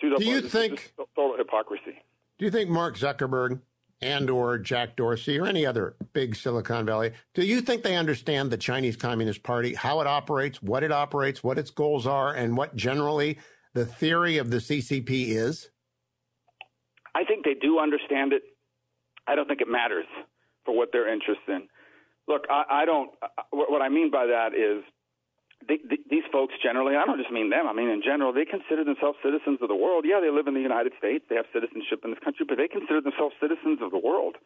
Do 0.00 0.14
you 0.18 0.42
think 0.42 0.92
total 1.16 1.36
hypocrisy? 1.36 2.02
Do 2.38 2.44
you 2.44 2.50
think 2.50 2.70
Mark 2.70 2.96
Zuckerberg 2.96 3.60
and 4.00 4.30
or 4.30 4.58
Jack 4.58 4.96
Dorsey 4.96 5.38
or 5.38 5.46
any 5.46 5.66
other 5.66 5.96
big 6.12 6.36
Silicon 6.36 6.86
Valley, 6.86 7.12
do 7.34 7.44
you 7.44 7.60
think 7.60 7.82
they 7.82 7.96
understand 7.96 8.50
the 8.50 8.56
Chinese 8.56 8.96
Communist 8.96 9.42
Party, 9.42 9.74
how 9.74 10.00
it 10.00 10.06
operates, 10.06 10.62
what 10.62 10.82
it 10.82 10.92
operates, 10.92 11.42
what 11.42 11.58
its 11.58 11.70
goals 11.70 12.06
are, 12.06 12.32
and 12.32 12.56
what 12.56 12.76
generally 12.76 13.38
the 13.74 13.86
theory 13.86 14.38
of 14.38 14.50
the 14.50 14.58
CCP 14.58 15.28
is? 15.28 15.70
I 17.14 17.24
think 17.24 17.44
they 17.44 17.54
do 17.54 17.80
understand 17.80 18.32
it. 18.32 18.42
I 19.26 19.34
don't 19.34 19.48
think 19.48 19.60
it 19.60 19.68
matters 19.68 20.06
for 20.64 20.76
what 20.76 20.90
they're 20.92 21.12
interested 21.12 21.48
in. 21.48 21.68
Look, 22.28 22.42
I, 22.48 22.82
I 22.82 22.84
don't. 22.84 23.10
What 23.50 23.82
I 23.82 23.88
mean 23.88 24.10
by 24.10 24.26
that 24.26 24.54
is, 24.54 24.84
they, 25.66 25.82
they, 25.82 25.98
these 26.08 26.26
folks 26.30 26.54
generally, 26.62 26.94
I 26.94 27.04
don't 27.04 27.18
just 27.18 27.32
mean 27.32 27.50
them, 27.50 27.66
I 27.66 27.74
mean 27.74 27.90
in 27.90 28.02
general, 28.02 28.32
they 28.32 28.46
consider 28.46 28.84
themselves 28.84 29.18
citizens 29.24 29.58
of 29.60 29.68
the 29.68 29.74
world. 29.78 30.06
Yeah, 30.06 30.20
they 30.22 30.30
live 30.30 30.46
in 30.46 30.54
the 30.54 30.62
United 30.62 30.92
States, 30.98 31.24
they 31.28 31.34
have 31.34 31.50
citizenship 31.50 32.06
in 32.06 32.14
this 32.14 32.22
country, 32.22 32.46
but 32.46 32.56
they 32.56 32.68
consider 32.68 33.02
themselves 33.02 33.34
citizens 33.42 33.82
of 33.82 33.90
the 33.90 33.98
world. 33.98 34.38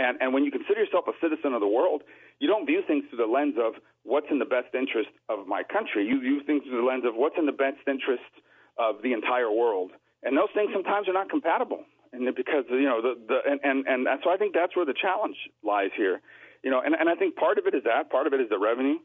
And, 0.00 0.16
and 0.22 0.32
when 0.32 0.44
you 0.44 0.50
consider 0.50 0.80
yourself 0.80 1.04
a 1.08 1.16
citizen 1.20 1.52
of 1.52 1.60
the 1.60 1.68
world, 1.68 2.02
you 2.38 2.48
don't 2.48 2.64
view 2.64 2.80
things 2.86 3.04
through 3.10 3.20
the 3.20 3.28
lens 3.28 3.60
of 3.60 3.74
what's 4.04 4.30
in 4.30 4.38
the 4.38 4.48
best 4.48 4.72
interest 4.72 5.10
of 5.28 5.44
my 5.46 5.62
country. 5.62 6.06
You 6.06 6.20
view 6.20 6.40
things 6.46 6.62
through 6.64 6.80
the 6.80 6.88
lens 6.88 7.04
of 7.04 7.14
what's 7.16 7.36
in 7.36 7.44
the 7.44 7.52
best 7.52 7.84
interest 7.86 8.32
of 8.78 9.02
the 9.02 9.12
entire 9.12 9.50
world. 9.50 9.90
And 10.22 10.36
those 10.38 10.48
things 10.54 10.70
sometimes 10.72 11.08
are 11.08 11.12
not 11.12 11.28
compatible. 11.28 11.84
And 12.12 12.24
because, 12.34 12.64
you 12.70 12.88
know, 12.88 13.02
the, 13.02 13.12
the, 13.28 13.38
and, 13.44 13.60
and, 13.62 13.84
and 13.86 14.06
so 14.24 14.30
I 14.30 14.36
think 14.36 14.54
that's 14.54 14.74
where 14.74 14.86
the 14.86 14.96
challenge 14.96 15.36
lies 15.62 15.90
here. 15.96 16.20
You 16.62 16.70
know, 16.70 16.80
and, 16.80 16.94
and 16.94 17.08
I 17.08 17.14
think 17.14 17.36
part 17.36 17.58
of 17.58 17.66
it 17.66 17.74
is 17.74 17.84
that, 17.84 18.10
part 18.10 18.26
of 18.26 18.32
it 18.32 18.40
is 18.40 18.48
the 18.48 18.58
revenue 18.58 18.98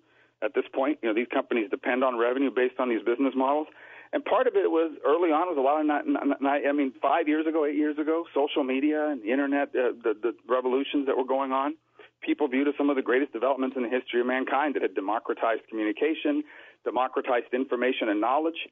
at 0.44 0.54
this 0.54 0.66
point. 0.74 1.00
You 1.02 1.10
know, 1.10 1.16
these 1.16 1.32
companies 1.34 1.70
depend 1.70 2.04
on 2.04 2.18
revenue 2.18 2.52
based 2.54 2.80
on 2.80 2.90
these 2.90 3.04
business 3.04 3.34
models. 3.36 3.68
And 4.14 4.24
part 4.24 4.48
of 4.48 4.56
it 4.56 4.70
was 4.70 4.96
early 5.04 5.32
on 5.36 5.50
was 5.52 5.58
a 5.58 5.66
lot 5.66 5.82
of 5.82 5.86
not, 5.88 6.08
not, 6.08 6.42
not 6.42 6.62
I 6.64 6.72
mean, 6.72 6.94
five 7.02 7.28
years 7.28 7.48
ago, 7.48 7.66
eight 7.66 7.76
years 7.76 7.98
ago, 7.98 8.24
social 8.34 8.64
media 8.64 9.10
and 9.10 9.22
the 9.22 9.32
internet, 9.32 9.70
uh, 9.76 9.92
the, 9.92 10.14
the 10.16 10.32
revolutions 10.48 11.08
that 11.08 11.18
were 11.18 11.28
going 11.28 11.52
on. 11.52 11.76
People 12.24 12.48
viewed 12.48 12.68
as 12.68 12.74
some 12.78 12.90
of 12.90 12.96
the 12.96 13.02
greatest 13.02 13.34
developments 13.34 13.76
in 13.76 13.84
the 13.84 13.90
history 13.90 14.22
of 14.22 14.28
mankind 14.28 14.76
that 14.76 14.82
had 14.82 14.96
democratized 14.96 15.68
communication, 15.70 16.44
democratized 16.84 17.52
information 17.54 18.10
and 18.10 18.22
knowledge. 18.22 18.70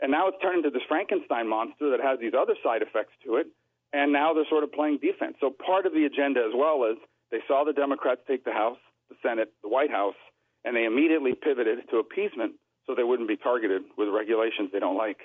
And 0.00 0.10
now 0.10 0.28
it's 0.28 0.40
turned 0.42 0.64
into 0.64 0.70
this 0.70 0.82
Frankenstein 0.88 1.48
monster 1.48 1.90
that 1.90 2.00
has 2.00 2.18
these 2.18 2.32
other 2.34 2.56
side 2.64 2.82
effects 2.82 3.12
to 3.24 3.36
it. 3.36 3.46
And 3.92 4.12
now 4.12 4.32
they're 4.32 4.48
sort 4.48 4.64
of 4.64 4.72
playing 4.72 4.98
defense. 5.02 5.36
So 5.40 5.50
part 5.50 5.86
of 5.86 5.92
the 5.92 6.04
agenda 6.04 6.40
as 6.40 6.54
well 6.54 6.84
is 6.90 6.96
they 7.30 7.40
saw 7.46 7.64
the 7.64 7.72
Democrats 7.72 8.22
take 8.26 8.44
the 8.44 8.52
House, 8.52 8.78
the 9.08 9.16
Senate, 9.22 9.52
the 9.62 9.68
White 9.68 9.90
House, 9.90 10.18
and 10.64 10.76
they 10.76 10.84
immediately 10.84 11.32
pivoted 11.34 11.78
to 11.90 11.98
appeasement 11.98 12.52
so 12.86 12.94
they 12.94 13.04
wouldn't 13.04 13.28
be 13.28 13.36
targeted 13.36 13.82
with 13.96 14.08
regulations 14.08 14.70
they 14.72 14.80
don't 14.80 14.96
like. 14.96 15.18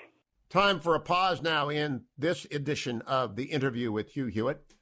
Time 0.48 0.78
for 0.78 0.94
a 0.94 1.00
pause 1.00 1.42
now 1.42 1.68
in 1.68 2.02
this 2.16 2.46
edition 2.52 3.02
of 3.02 3.34
the 3.34 3.44
interview 3.44 3.90
with 3.90 4.10
Hugh 4.10 4.26
Hewitt. 4.26 4.74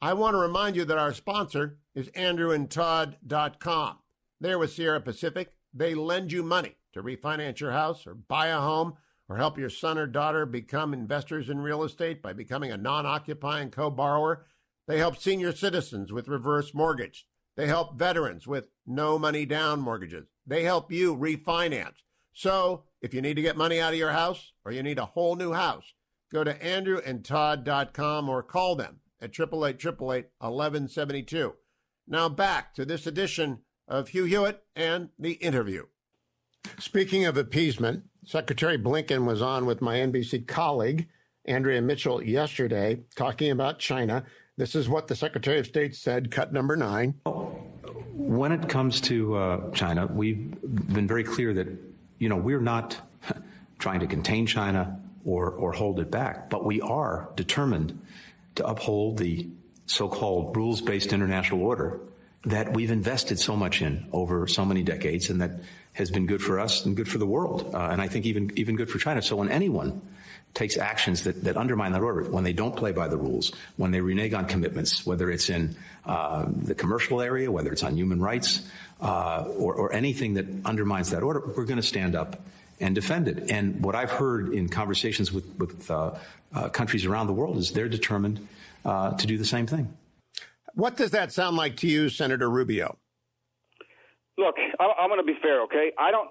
I 0.00 0.14
want 0.14 0.34
to 0.34 0.38
remind 0.38 0.74
you 0.74 0.84
that 0.84 0.98
our 0.98 1.14
sponsor 1.14 1.78
is 1.94 2.08
andrewandtodd.com. 2.10 3.98
They're 4.40 4.58
with 4.58 4.72
Sierra 4.72 5.00
Pacific. 5.00 5.52
They 5.72 5.94
lend 5.94 6.32
you 6.32 6.42
money 6.42 6.76
to 6.92 7.02
refinance 7.02 7.60
your 7.60 7.70
house 7.70 8.04
or 8.06 8.14
buy 8.14 8.48
a 8.48 8.58
home 8.58 8.94
or 9.28 9.36
help 9.36 9.56
your 9.56 9.70
son 9.70 9.96
or 9.96 10.08
daughter 10.08 10.44
become 10.44 10.92
investors 10.92 11.48
in 11.48 11.60
real 11.60 11.84
estate 11.84 12.20
by 12.20 12.32
becoming 12.32 12.72
a 12.72 12.76
non 12.76 13.06
occupying 13.06 13.70
co 13.70 13.90
borrower. 13.90 14.44
They 14.88 14.98
help 14.98 15.16
senior 15.16 15.52
citizens 15.52 16.12
with 16.12 16.26
reverse 16.26 16.74
mortgage. 16.74 17.26
They 17.56 17.66
help 17.66 17.98
veterans 17.98 18.46
with 18.46 18.68
no 18.86 19.18
money 19.18 19.46
down 19.46 19.80
mortgages. 19.80 20.26
They 20.46 20.64
help 20.64 20.90
you 20.90 21.16
refinance. 21.16 22.02
So 22.32 22.84
if 23.00 23.12
you 23.12 23.20
need 23.20 23.34
to 23.34 23.42
get 23.42 23.56
money 23.56 23.80
out 23.80 23.92
of 23.92 23.98
your 23.98 24.12
house 24.12 24.52
or 24.64 24.72
you 24.72 24.82
need 24.82 24.98
a 24.98 25.06
whole 25.06 25.36
new 25.36 25.52
house, 25.52 25.92
go 26.32 26.44
to 26.44 26.54
andrewandtodd.com 26.54 28.28
or 28.28 28.42
call 28.42 28.74
them 28.74 29.00
at 29.20 29.38
888 29.38 31.52
Now 32.08 32.28
back 32.28 32.74
to 32.74 32.84
this 32.84 33.06
edition 33.06 33.58
of 33.86 34.08
Hugh 34.08 34.24
Hewitt 34.24 34.64
and 34.74 35.10
the 35.18 35.32
interview. 35.34 35.84
Speaking 36.78 37.26
of 37.26 37.36
appeasement, 37.36 38.04
Secretary 38.24 38.78
Blinken 38.78 39.26
was 39.26 39.42
on 39.42 39.66
with 39.66 39.82
my 39.82 39.96
NBC 39.96 40.46
colleague, 40.46 41.08
Andrea 41.44 41.82
Mitchell, 41.82 42.22
yesterday 42.22 43.00
talking 43.16 43.50
about 43.50 43.78
China. 43.78 44.24
This 44.58 44.74
is 44.74 44.86
what 44.86 45.08
the 45.08 45.16
Secretary 45.16 45.58
of 45.58 45.66
State 45.66 45.96
said, 45.96 46.30
cut 46.30 46.52
number 46.52 46.76
nine. 46.76 47.14
When 48.12 48.52
it 48.52 48.68
comes 48.68 49.00
to 49.02 49.34
uh, 49.34 49.70
China, 49.70 50.06
we've 50.06 50.54
been 50.60 51.08
very 51.08 51.24
clear 51.24 51.54
that 51.54 51.68
you 52.18 52.28
know, 52.28 52.36
we're 52.36 52.60
not 52.60 52.96
trying 53.78 54.00
to 54.00 54.06
contain 54.06 54.46
China 54.46 55.00
or, 55.24 55.50
or 55.50 55.72
hold 55.72 56.00
it 56.00 56.10
back, 56.10 56.50
but 56.50 56.64
we 56.64 56.82
are 56.82 57.30
determined 57.34 57.98
to 58.56 58.66
uphold 58.66 59.16
the 59.16 59.48
so-called 59.86 60.54
rules-based 60.54 61.14
international 61.14 61.62
order 61.62 62.00
that 62.44 62.74
we've 62.74 62.90
invested 62.90 63.38
so 63.38 63.56
much 63.56 63.80
in 63.80 64.06
over 64.12 64.46
so 64.46 64.64
many 64.64 64.82
decades 64.82 65.30
and 65.30 65.40
that 65.40 65.60
has 65.94 66.10
been 66.10 66.26
good 66.26 66.42
for 66.42 66.60
us 66.60 66.84
and 66.84 66.94
good 66.94 67.08
for 67.08 67.18
the 67.18 67.26
world. 67.26 67.74
Uh, 67.74 67.88
and 67.90 68.02
I 68.02 68.08
think 68.08 68.26
even, 68.26 68.52
even 68.56 68.76
good 68.76 68.90
for 68.90 68.98
China. 68.98 69.22
So 69.22 69.36
when 69.36 69.48
anyone 69.48 70.02
takes 70.54 70.76
actions 70.76 71.24
that, 71.24 71.44
that 71.44 71.56
undermine 71.56 71.92
that 71.92 72.02
order, 72.02 72.22
when 72.30 72.44
they 72.44 72.52
don't 72.52 72.76
play 72.76 72.92
by 72.92 73.08
the 73.08 73.16
rules, 73.16 73.52
when 73.76 73.90
they 73.90 74.00
renege 74.00 74.34
on 74.34 74.46
commitments, 74.46 75.06
whether 75.06 75.30
it's 75.30 75.48
in 75.48 75.74
uh, 76.04 76.44
the 76.48 76.74
commercial 76.74 77.22
area, 77.22 77.50
whether 77.50 77.72
it's 77.72 77.82
on 77.82 77.96
human 77.96 78.20
rights, 78.20 78.62
uh, 79.00 79.44
or, 79.56 79.74
or 79.74 79.92
anything 79.92 80.34
that 80.34 80.46
undermines 80.64 81.10
that 81.10 81.22
order, 81.22 81.42
we're 81.56 81.64
going 81.64 81.80
to 81.80 81.82
stand 81.82 82.14
up 82.14 82.40
and 82.80 82.94
defend 82.94 83.28
it. 83.28 83.50
And 83.50 83.82
what 83.82 83.94
I've 83.94 84.10
heard 84.10 84.52
in 84.52 84.68
conversations 84.68 85.32
with, 85.32 85.46
with 85.58 85.90
uh, 85.90 86.14
uh, 86.54 86.68
countries 86.68 87.06
around 87.06 87.28
the 87.28 87.32
world 87.32 87.56
is 87.56 87.72
they're 87.72 87.88
determined 87.88 88.46
uh, 88.84 89.12
to 89.16 89.26
do 89.26 89.38
the 89.38 89.44
same 89.44 89.66
thing. 89.66 89.96
What 90.74 90.96
does 90.96 91.12
that 91.12 91.32
sound 91.32 91.56
like 91.56 91.76
to 91.78 91.86
you, 91.86 92.08
Senator 92.08 92.48
Rubio? 92.48 92.98
Look, 94.38 94.56
I'm 94.80 95.08
going 95.08 95.20
to 95.20 95.26
be 95.26 95.38
fair, 95.40 95.62
okay? 95.62 95.92
I 95.98 96.10
don't 96.10 96.30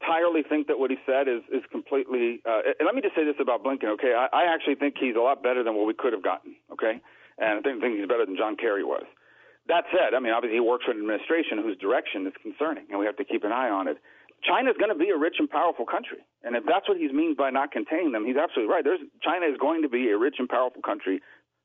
entirely 0.00 0.42
think 0.42 0.66
that 0.68 0.78
what 0.78 0.90
he 0.90 0.96
said 1.04 1.28
is 1.28 1.42
is 1.52 1.62
completely. 1.70 2.40
Uh, 2.48 2.72
and 2.78 2.86
let 2.86 2.94
me 2.94 3.02
just 3.02 3.14
say 3.14 3.24
this 3.24 3.36
about 3.40 3.62
Blinken, 3.62 3.92
okay? 3.94 4.16
I, 4.16 4.28
I 4.32 4.54
actually 4.54 4.74
think 4.74 4.96
he's 4.98 5.16
a 5.16 5.20
lot 5.20 5.42
better 5.42 5.62
than 5.62 5.76
what 5.76 5.86
we 5.86 5.94
could 5.94 6.12
have 6.12 6.22
gotten, 6.22 6.56
okay? 6.72 7.00
And 7.38 7.58
I 7.58 7.60
think, 7.60 7.80
think 7.80 7.98
he's 7.98 8.08
better 8.08 8.26
than 8.26 8.36
John 8.36 8.56
Kerry 8.56 8.84
was. 8.84 9.04
That 9.68 9.84
said, 9.92 10.14
I 10.16 10.20
mean, 10.20 10.32
obviously 10.32 10.56
he 10.56 10.60
works 10.60 10.84
for 10.84 10.90
an 10.90 10.98
administration 10.98 11.60
whose 11.62 11.76
direction 11.76 12.26
is 12.26 12.32
concerning, 12.42 12.84
and 12.90 12.98
we 12.98 13.06
have 13.06 13.16
to 13.16 13.24
keep 13.24 13.44
an 13.44 13.52
eye 13.52 13.70
on 13.70 13.88
it. 13.88 13.98
China 14.42 14.70
is 14.70 14.76
going 14.80 14.90
to 14.90 14.98
be 14.98 15.10
a 15.10 15.18
rich 15.20 15.36
and 15.38 15.48
powerful 15.48 15.84
country, 15.84 16.24
and 16.42 16.56
if 16.56 16.64
that's 16.64 16.88
what 16.88 16.96
he 16.96 17.06
means 17.12 17.36
by 17.36 17.50
not 17.50 17.70
containing 17.70 18.12
them, 18.12 18.24
he's 18.24 18.40
absolutely 18.40 18.72
right. 18.72 18.82
There's 18.82 19.04
China 19.22 19.44
is 19.46 19.60
going 19.60 19.82
to 19.82 19.88
be 19.88 20.08
a 20.08 20.16
rich 20.16 20.36
and 20.38 20.48
powerful 20.48 20.80
country 20.80 21.20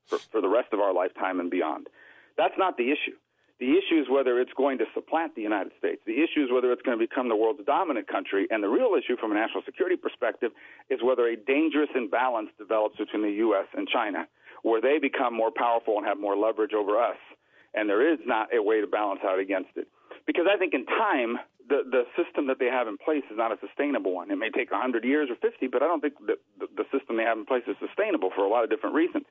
for, 0.07 0.19
for 0.19 0.41
the 0.41 0.49
rest 0.49 0.73
of 0.73 0.79
our 0.81 0.93
lifetime 0.93 1.39
and 1.39 1.49
beyond. 1.49 1.87
That's 2.37 2.53
not 2.57 2.75
the 2.75 2.91
issue. 2.91 3.15
The 3.59 3.71
issue 3.71 4.01
is 4.01 4.07
whether 4.09 4.39
it's 4.39 4.51
going 4.57 4.77
to 4.79 4.85
supplant 4.93 5.35
the 5.35 5.41
United 5.41 5.71
States. 5.79 6.01
The 6.05 6.19
issue 6.19 6.43
is 6.43 6.51
whether 6.51 6.71
it's 6.71 6.81
going 6.81 6.99
to 6.99 7.03
become 7.03 7.29
the 7.29 7.35
world's 7.35 7.63
dominant 7.65 8.07
country. 8.07 8.47
And 8.51 8.61
the 8.61 8.67
real 8.67 8.99
issue 8.99 9.15
from 9.15 9.31
a 9.31 9.35
national 9.35 9.63
security 9.63 9.95
perspective 9.95 10.51
is 10.89 10.99
whether 11.01 11.27
a 11.27 11.37
dangerous 11.37 11.89
imbalance 11.95 12.49
develops 12.57 12.97
between 12.97 13.23
the 13.23 13.31
U.S. 13.47 13.67
and 13.73 13.87
China, 13.87 14.27
where 14.63 14.81
they 14.81 14.99
become 14.99 15.33
more 15.33 15.51
powerful 15.55 15.97
and 15.97 16.05
have 16.05 16.19
more 16.19 16.35
leverage 16.35 16.73
over 16.73 16.99
us 16.99 17.17
and 17.75 17.89
there 17.89 18.01
is 18.01 18.19
not 18.25 18.47
a 18.55 18.63
way 18.63 18.81
to 18.81 18.87
balance 18.87 19.19
out 19.23 19.37
against 19.37 19.75
it. 19.75 19.87
Because 20.25 20.47
I 20.49 20.57
think 20.57 20.73
in 20.73 20.85
time, 20.85 21.37
the, 21.67 21.83
the 21.85 22.03
system 22.15 22.47
that 22.47 22.57
they 22.57 22.71
have 22.71 22.87
in 22.87 22.97
place 22.97 23.23
is 23.29 23.37
not 23.37 23.51
a 23.51 23.59
sustainable 23.59 24.15
one. 24.15 24.31
It 24.31 24.37
may 24.37 24.49
take 24.49 24.71
100 24.71 25.03
years 25.03 25.29
or 25.29 25.35
50, 25.35 25.67
but 25.67 25.83
I 25.83 25.87
don't 25.87 26.01
think 26.01 26.15
the, 26.25 26.39
the 26.57 26.85
system 26.89 27.17
they 27.17 27.27
have 27.27 27.37
in 27.37 27.45
place 27.45 27.63
is 27.67 27.75
sustainable 27.83 28.31
for 28.33 28.45
a 28.45 28.49
lot 28.49 28.63
of 28.63 28.69
different 28.69 28.95
reasons. 28.95 29.25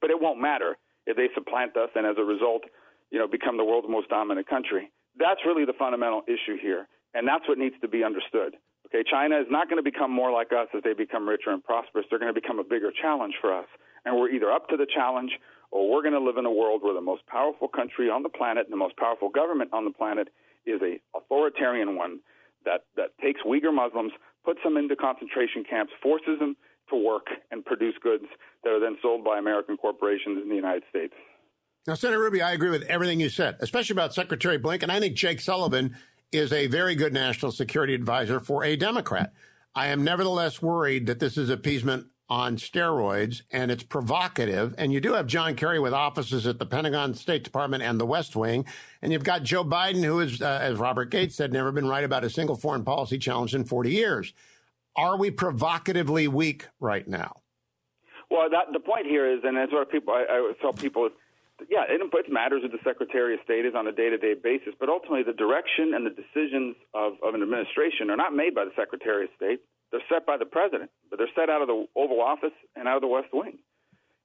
But 0.00 0.10
it 0.10 0.20
won't 0.20 0.40
matter 0.40 0.78
if 1.06 1.16
they 1.16 1.28
supplant 1.34 1.76
us 1.76 1.90
and 1.94 2.06
as 2.06 2.16
a 2.18 2.24
result, 2.24 2.64
you 3.12 3.18
know, 3.18 3.28
become 3.28 3.56
the 3.56 3.64
world's 3.64 3.88
most 3.88 4.08
dominant 4.08 4.48
country. 4.48 4.90
That's 5.20 5.40
really 5.46 5.64
the 5.64 5.76
fundamental 5.78 6.22
issue 6.26 6.56
here, 6.60 6.88
and 7.12 7.28
that's 7.28 7.46
what 7.46 7.58
needs 7.58 7.76
to 7.82 7.88
be 7.88 8.02
understood. 8.02 8.56
Okay, 8.88 9.04
China 9.08 9.38
is 9.38 9.46
not 9.50 9.68
going 9.68 9.76
to 9.76 9.84
become 9.84 10.10
more 10.10 10.32
like 10.32 10.48
us 10.52 10.68
as 10.74 10.82
they 10.82 10.94
become 10.94 11.28
richer 11.28 11.50
and 11.50 11.62
prosperous. 11.62 12.06
They're 12.08 12.18
going 12.18 12.32
to 12.32 12.40
become 12.40 12.58
a 12.58 12.64
bigger 12.64 12.90
challenge 12.90 13.34
for 13.40 13.52
us, 13.52 13.68
and 14.04 14.16
we're 14.16 14.30
either 14.30 14.50
up 14.50 14.68
to 14.68 14.76
the 14.76 14.86
challenge 14.88 15.30
or 15.70 15.90
we're 15.90 16.02
going 16.02 16.16
to 16.16 16.20
live 16.20 16.36
in 16.36 16.46
a 16.46 16.52
world 16.52 16.82
where 16.82 16.94
the 16.94 17.04
most 17.04 17.26
powerful 17.26 17.68
country 17.68 18.08
on 18.08 18.22
the 18.22 18.28
planet 18.28 18.64
and 18.64 18.72
the 18.72 18.80
most 18.80 18.96
powerful 18.96 19.28
government 19.28 19.70
on 19.72 19.84
the 19.84 19.92
planet 19.92 20.28
is 20.66 20.80
a 20.82 21.00
authoritarian 21.16 21.96
one 21.96 22.20
that, 22.64 22.84
that 22.96 23.16
takes 23.20 23.40
Uyghur 23.42 23.74
Muslims, 23.74 24.12
puts 24.44 24.60
them 24.64 24.76
into 24.76 24.96
concentration 24.96 25.64
camps, 25.68 25.92
forces 26.02 26.38
them 26.38 26.56
to 26.90 26.96
work 26.96 27.26
and 27.50 27.64
produce 27.64 27.94
goods 28.02 28.24
that 28.64 28.70
are 28.70 28.80
then 28.80 28.96
sold 29.00 29.24
by 29.24 29.38
American 29.38 29.76
corporations 29.76 30.40
in 30.42 30.48
the 30.48 30.54
United 30.54 30.82
States. 30.90 31.14
Now, 31.86 31.94
Senator 31.94 32.20
Rubio, 32.20 32.44
I 32.44 32.52
agree 32.52 32.70
with 32.70 32.84
everything 32.84 33.18
you 33.18 33.28
said, 33.28 33.56
especially 33.58 33.94
about 33.94 34.14
Secretary 34.14 34.56
Blinken. 34.56 34.84
And 34.84 34.92
I 34.92 35.00
think 35.00 35.16
Jake 35.16 35.40
Sullivan 35.40 35.96
is 36.30 36.52
a 36.52 36.68
very 36.68 36.94
good 36.94 37.12
national 37.12 37.50
security 37.50 37.92
advisor 37.92 38.38
for 38.38 38.62
a 38.62 38.76
Democrat. 38.76 39.32
I 39.74 39.88
am 39.88 40.04
nevertheless 40.04 40.62
worried 40.62 41.06
that 41.06 41.18
this 41.18 41.36
is 41.36 41.50
appeasement 41.50 42.06
on 42.28 42.56
steroids 42.56 43.42
and 43.50 43.70
it's 43.70 43.82
provocative. 43.82 44.76
And 44.78 44.92
you 44.92 45.00
do 45.00 45.14
have 45.14 45.26
John 45.26 45.56
Kerry 45.56 45.80
with 45.80 45.92
offices 45.92 46.46
at 46.46 46.60
the 46.60 46.66
Pentagon, 46.66 47.14
State 47.14 47.42
Department, 47.42 47.82
and 47.82 47.98
the 47.98 48.06
West 48.06 48.36
Wing. 48.36 48.64
And 49.02 49.12
you've 49.12 49.24
got 49.24 49.42
Joe 49.42 49.64
Biden, 49.64 50.04
who 50.04 50.20
is, 50.20 50.40
uh, 50.40 50.58
as 50.62 50.78
Robert 50.78 51.06
Gates 51.06 51.34
said, 51.34 51.52
never 51.52 51.72
been 51.72 51.88
right 51.88 52.04
about 52.04 52.22
a 52.22 52.30
single 52.30 52.56
foreign 52.56 52.84
policy 52.84 53.18
challenge 53.18 53.56
in 53.56 53.64
40 53.64 53.90
years. 53.90 54.32
Are 54.94 55.16
we 55.16 55.32
provocatively 55.32 56.28
weak 56.28 56.68
right 56.78 57.06
now? 57.08 57.40
Well, 58.30 58.48
that, 58.50 58.72
the 58.72 58.80
point 58.80 59.06
here 59.06 59.30
is, 59.30 59.40
and 59.42 59.56
that's 59.56 59.72
what 59.72 59.90
people 59.90 60.14
I, 60.14 60.24
I 60.30 60.52
tell 60.60 60.72
people 60.72 61.06
is, 61.06 61.12
yeah, 61.68 61.84
it, 61.88 62.00
it 62.00 62.32
matters 62.32 62.62
what 62.62 62.72
the 62.72 62.82
Secretary 62.84 63.34
of 63.34 63.40
State 63.44 63.64
is 63.64 63.74
on 63.76 63.86
a 63.86 63.92
day-to-day 63.92 64.34
basis, 64.42 64.74
but 64.78 64.88
ultimately 64.88 65.22
the 65.22 65.36
direction 65.36 65.94
and 65.94 66.06
the 66.06 66.14
decisions 66.14 66.76
of, 66.94 67.14
of 67.22 67.34
an 67.34 67.42
administration 67.42 68.10
are 68.10 68.16
not 68.16 68.34
made 68.34 68.54
by 68.54 68.64
the 68.64 68.74
Secretary 68.76 69.24
of 69.24 69.30
State. 69.36 69.60
They're 69.90 70.04
set 70.08 70.24
by 70.24 70.40
the 70.40 70.48
president, 70.48 70.90
but 71.10 71.18
they're 71.18 71.32
set 71.36 71.50
out 71.50 71.60
of 71.60 71.68
the 71.68 71.84
Oval 71.94 72.20
Office 72.20 72.56
and 72.74 72.88
out 72.88 72.96
of 72.96 73.02
the 73.02 73.12
West 73.12 73.28
Wing. 73.32 73.58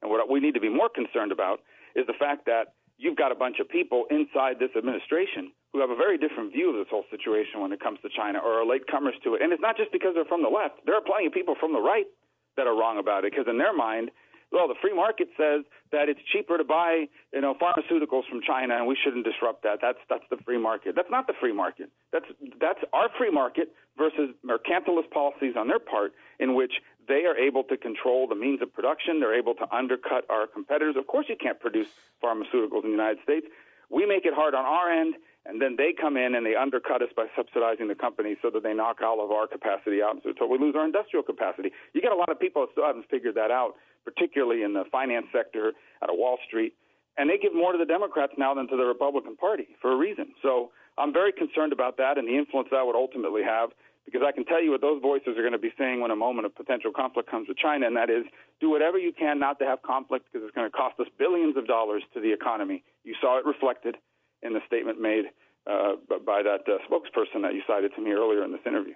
And 0.02 0.10
what 0.10 0.30
we 0.30 0.40
need 0.40 0.54
to 0.56 0.64
be 0.64 0.70
more 0.70 0.90
concerned 0.90 1.32
about 1.32 1.60
is 1.96 2.08
the 2.08 2.18
fact 2.18 2.46
that 2.46 2.74
you've 2.98 3.18
got 3.18 3.32
a 3.32 3.36
bunch 3.36 3.60
of 3.60 3.68
people 3.68 4.06
inside 4.10 4.58
this 4.60 4.72
administration 4.78 5.52
who 5.74 5.82
have 5.82 5.90
a 5.90 5.96
very 5.96 6.18
different 6.18 6.54
view 6.54 6.72
of 6.72 6.78
this 6.80 6.90
whole 6.90 7.06
situation 7.12 7.62
when 7.62 7.72
it 7.72 7.80
comes 7.80 8.00
to 8.02 8.10
China 8.10 8.40
or 8.40 8.62
are 8.62 8.66
latecomers 8.66 9.18
to 9.24 9.36
it. 9.36 9.42
And 9.42 9.52
it's 9.52 9.62
not 9.62 9.78
just 9.78 9.92
because 9.92 10.16
they're 10.16 10.26
from 10.26 10.42
the 10.42 10.50
left. 10.50 10.82
There 10.86 10.96
are 10.96 11.04
plenty 11.04 11.28
of 11.28 11.34
people 11.34 11.56
from 11.60 11.74
the 11.74 11.82
right 11.82 12.08
that 12.56 12.66
are 12.66 12.74
wrong 12.74 12.98
about 12.98 13.26
it 13.26 13.32
because 13.32 13.46
in 13.50 13.58
their 13.58 13.76
mind, 13.76 14.10
well, 14.52 14.68
the 14.68 14.76
free 14.82 14.96
market 14.96 15.28
says 15.38 15.66
that 15.92 16.08
it's 16.08 16.20
cheaper 16.32 16.58
to 16.58 16.64
buy, 16.64 17.06
you 17.34 17.42
know, 17.42 17.54
pharmaceuticals 17.56 18.24
from 18.30 18.40
China, 18.46 18.76
and 18.78 18.88
we 18.88 18.98
shouldn't 19.04 19.26
disrupt 19.26 19.64
that. 19.64 19.80
That's 19.82 20.00
that's 20.10 20.24
the 20.30 20.38
free 20.46 20.58
market. 20.58 20.96
That's 20.96 21.12
not 21.12 21.28
the 21.28 21.34
free 21.40 21.52
market. 21.52 21.90
That's 22.14 22.26
that's 22.60 22.80
our 22.94 23.10
free 23.18 23.32
market 23.32 23.74
versus 23.98 24.32
mercantilist 24.46 25.12
policies 25.12 25.56
on 25.58 25.68
their 25.68 25.80
part, 25.80 26.14
in 26.40 26.56
which 26.56 26.74
they 27.08 27.26
are 27.26 27.38
able 27.38 27.64
to 27.66 27.78
control 27.78 28.28
the 28.28 28.36
means 28.36 28.62
of 28.62 28.74
production. 28.74 29.20
They're 29.20 29.38
able 29.38 29.56
to 29.56 29.76
undercut 29.76 30.24
our 30.30 30.48
competitors. 30.48 30.96
Of 30.98 31.08
course, 31.08 31.26
you 31.28 31.36
can't 31.36 31.60
produce 31.60 31.88
pharmaceuticals 32.24 32.84
in 32.84 32.92
the 32.92 32.98
United 32.98 33.20
States. 33.24 33.48
We 33.90 34.06
make 34.06 34.26
it 34.26 34.34
hard 34.34 34.54
on 34.54 34.66
our 34.66 34.92
end, 34.92 35.16
and 35.48 35.62
then 35.62 35.76
they 35.78 35.96
come 35.96 36.18
in 36.18 36.36
and 36.36 36.46
they 36.46 36.56
undercut 36.56 37.02
us 37.02 37.10
by 37.16 37.28
subsidizing 37.36 37.88
the 37.88 37.96
companies 37.96 38.38
so 38.42 38.50
that 38.52 38.64
they 38.64 38.74
knock 38.74 39.00
all 39.02 39.24
of 39.24 39.32
our 39.32 39.48
capacity 39.48 40.04
out, 40.04 40.20
so 40.22 40.46
we 40.46 40.60
lose 40.60 40.76
our 40.76 40.86
industrial 40.86 41.24
capacity. 41.24 41.72
You 41.94 42.02
get 42.02 42.12
a 42.12 42.16
lot 42.16 42.30
of 42.30 42.40
people 42.40 42.62
that 42.62 42.72
still 42.74 42.86
haven't 42.86 43.10
figured 43.10 43.36
that 43.36 43.50
out, 43.50 43.76
particularly 44.04 44.64
in 44.64 44.74
the 44.74 44.84
finance 44.92 45.28
sector 45.32 45.72
out 46.04 46.10
of 46.10 46.18
Wall 46.18 46.38
Street, 46.46 46.74
and 47.18 47.30
they 47.30 47.38
give 47.38 47.56
more 47.56 47.72
to 47.72 47.78
the 47.78 47.88
Democrats 47.88 48.34
now 48.38 48.54
than 48.54 48.68
to 48.68 48.76
the 48.76 48.86
Republican 48.86 49.38
Party 49.38 49.68
for 49.82 49.92
a 49.92 49.96
reason. 49.96 50.36
So 50.44 50.72
I'm 50.98 51.14
very 51.14 51.32
concerned 51.32 51.72
about 51.72 51.98
that 51.98 52.18
and 52.18 52.28
the 52.28 52.36
influence 52.36 52.68
that 52.72 52.86
would 52.86 52.96
ultimately 52.96 53.42
have. 53.44 53.70
Because 54.06 54.22
I 54.26 54.32
can 54.32 54.46
tell 54.46 54.64
you 54.64 54.72
what 54.72 54.80
those 54.80 55.02
voices 55.02 55.36
are 55.36 55.44
going 55.44 55.52
to 55.52 55.60
be 55.60 55.74
saying 55.78 56.00
when 56.00 56.12
a 56.12 56.16
moment 56.16 56.46
of 56.46 56.56
potential 56.56 56.92
conflict 56.96 57.30
comes 57.30 57.50
with 57.50 57.58
China, 57.58 57.88
and 57.88 57.98
that 57.98 58.10
is 58.10 58.24
do 58.62 58.70
whatever 58.70 58.98
you 58.98 59.12
can 59.12 59.38
not 59.38 59.60
to 59.60 59.66
have 59.66 59.82
conflict 59.82 60.32
because 60.32 60.48
it's 60.48 60.56
going 60.56 60.70
to 60.70 60.72
cost 60.72 60.98
us 61.02 61.08
billions 61.20 61.58
of 61.58 61.68
dollars 61.68 62.04
to 62.14 62.22
the 62.22 62.32
economy. 62.32 62.86
You 63.04 63.16
saw 63.20 63.38
it 63.38 63.46
reflected 63.46 63.98
in 64.44 64.54
the 64.54 64.62
statement 64.68 65.00
made 65.00 65.26
uh, 65.68 65.94
by 66.26 66.42
that 66.44 66.62
uh, 66.68 66.78
spokesperson 66.90 67.42
that 67.42 67.54
you 67.54 67.62
cited 67.68 67.94
to 67.96 68.02
me 68.02 68.12
earlier 68.12 68.44
in 68.44 68.52
this 68.52 68.62
interview. 68.66 68.94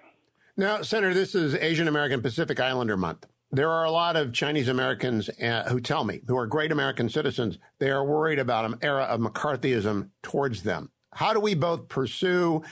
Now, 0.56 0.82
Senator, 0.82 1.14
this 1.14 1.34
is 1.34 1.54
Asian 1.54 1.88
American 1.88 2.20
Pacific 2.20 2.60
Islander 2.60 2.96
Month. 2.96 3.26
There 3.50 3.70
are 3.70 3.84
a 3.84 3.90
lot 3.90 4.16
of 4.16 4.32
Chinese 4.32 4.68
Americans 4.68 5.28
uh, 5.28 5.64
who 5.68 5.80
tell 5.80 6.04
me, 6.04 6.22
who 6.26 6.36
are 6.36 6.46
great 6.46 6.72
American 6.72 7.08
citizens, 7.08 7.58
they 7.78 7.90
are 7.90 8.04
worried 8.04 8.38
about 8.38 8.64
an 8.64 8.76
era 8.80 9.04
of 9.04 9.20
McCarthyism 9.20 10.08
towards 10.22 10.62
them. 10.62 10.90
How 11.12 11.34
do 11.34 11.40
we 11.40 11.54
both 11.54 11.88
pursue 11.88 12.62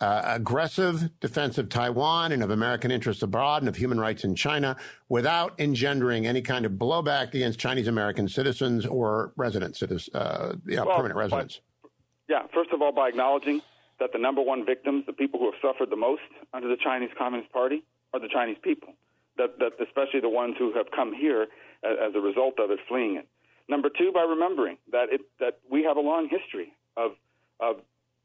uh, 0.00 0.22
aggressive 0.24 1.08
defense 1.20 1.56
of 1.56 1.68
Taiwan 1.68 2.32
and 2.32 2.42
of 2.42 2.50
American 2.50 2.90
interests 2.90 3.22
abroad 3.22 3.62
and 3.62 3.68
of 3.68 3.76
human 3.76 3.98
rights 4.00 4.24
in 4.24 4.34
China 4.34 4.76
without 5.08 5.54
engendering 5.58 6.26
any 6.26 6.42
kind 6.42 6.66
of 6.66 6.72
blowback 6.72 7.34
against 7.34 7.60
Chinese 7.60 7.86
American 7.86 8.28
citizens 8.28 8.86
or 8.86 9.32
residents, 9.36 9.82
uh, 9.82 10.54
you 10.66 10.76
know, 10.76 10.84
well, 10.84 10.96
permanent 10.96 11.16
residents? 11.16 11.60
Yeah, 12.28 12.42
first 12.54 12.70
of 12.72 12.80
all, 12.80 12.92
by 12.92 13.08
acknowledging 13.08 13.60
that 14.00 14.12
the 14.12 14.18
number 14.18 14.42
one 14.42 14.64
victims, 14.64 15.04
the 15.06 15.12
people 15.12 15.38
who 15.38 15.46
have 15.46 15.60
suffered 15.62 15.90
the 15.90 15.96
most 15.96 16.22
under 16.52 16.68
the 16.68 16.76
Chinese 16.82 17.10
Communist 17.16 17.52
Party, 17.52 17.82
are 18.12 18.20
the 18.20 18.28
Chinese 18.28 18.56
people. 18.62 18.94
That, 19.36 19.58
that 19.58 19.72
especially 19.82 20.20
the 20.20 20.28
ones 20.28 20.54
who 20.58 20.72
have 20.74 20.86
come 20.94 21.12
here 21.12 21.48
as, 21.82 21.96
as 22.08 22.14
a 22.14 22.20
result 22.20 22.54
of 22.58 22.70
it, 22.70 22.78
fleeing 22.88 23.16
it. 23.16 23.26
Number 23.68 23.88
two, 23.88 24.12
by 24.12 24.22
remembering 24.22 24.78
that 24.92 25.06
it, 25.10 25.22
that 25.40 25.58
we 25.70 25.82
have 25.84 25.96
a 25.96 26.00
long 26.00 26.28
history 26.28 26.72
of 26.96 27.12
of 27.60 27.76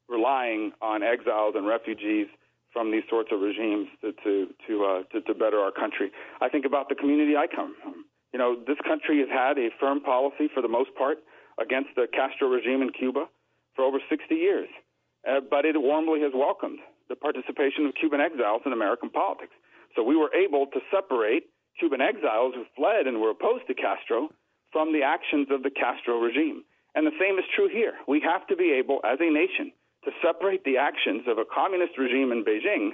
relying 0.08 0.74
on 0.82 1.02
exiles 1.02 1.54
and 1.56 1.66
refugees 1.66 2.28
from 2.74 2.92
these 2.92 3.04
sorts 3.10 3.30
of 3.32 3.40
regimes 3.40 3.88
to 4.02 4.12
to 4.24 4.48
to, 4.68 4.86
uh, 4.86 5.04
to 5.12 5.22
to 5.22 5.34
better 5.34 5.60
our 5.60 5.72
country. 5.72 6.12
I 6.42 6.50
think 6.50 6.66
about 6.66 6.90
the 6.90 6.96
community 6.96 7.36
I 7.36 7.48
come 7.48 7.76
from. 7.82 8.06
You 8.34 8.40
know, 8.40 8.56
this 8.68 8.78
country 8.86 9.20
has 9.20 9.30
had 9.30 9.58
a 9.58 9.70
firm 9.80 10.02
policy 10.02 10.50
for 10.54 10.62
the 10.62 10.68
most 10.68 10.94
part 10.96 11.18
against 11.60 11.90
the 11.96 12.06
Castro 12.12 12.50
regime 12.50 12.82
in 12.82 12.92
Cuba 12.92 13.26
for 13.76 13.84
over 13.84 14.00
60 14.10 14.36
years, 14.36 14.70
uh, 15.28 15.42
but 15.50 15.66
it 15.66 15.80
warmly 15.80 16.22
has 16.22 16.32
welcomed 16.34 16.80
the 17.10 17.16
participation 17.16 17.86
of 17.86 17.96
Cuban 17.96 18.22
exiles 18.22 18.62
in 18.66 18.74
American 18.74 19.10
politics. 19.10 19.54
So 19.96 20.04
we 20.04 20.16
were 20.16 20.34
able 20.34 20.68
to 20.68 20.80
separate 20.94 21.50
Cuban 21.80 22.02
exiles 22.02 22.54
who 22.56 22.66
fled 22.76 23.08
and 23.08 23.20
were 23.20 23.32
opposed 23.32 23.68
to 23.68 23.74
Castro 23.74 24.30
from 24.72 24.94
the 24.94 25.02
actions 25.02 25.48
of 25.50 25.64
the 25.64 25.72
Castro 25.72 26.20
regime. 26.20 26.64
And 26.96 27.06
the 27.06 27.18
same 27.20 27.38
is 27.40 27.46
true 27.56 27.70
here. 27.70 27.94
We 28.08 28.22
have 28.22 28.46
to 28.48 28.56
be 28.56 28.74
able, 28.78 29.00
as 29.04 29.20
a 29.22 29.30
nation, 29.30 29.72
to 30.06 30.12
separate 30.22 30.64
the 30.64 30.78
actions 30.78 31.24
of 31.28 31.38
a 31.38 31.46
communist 31.46 31.98
regime 31.98 32.32
in 32.32 32.46
Beijing 32.46 32.92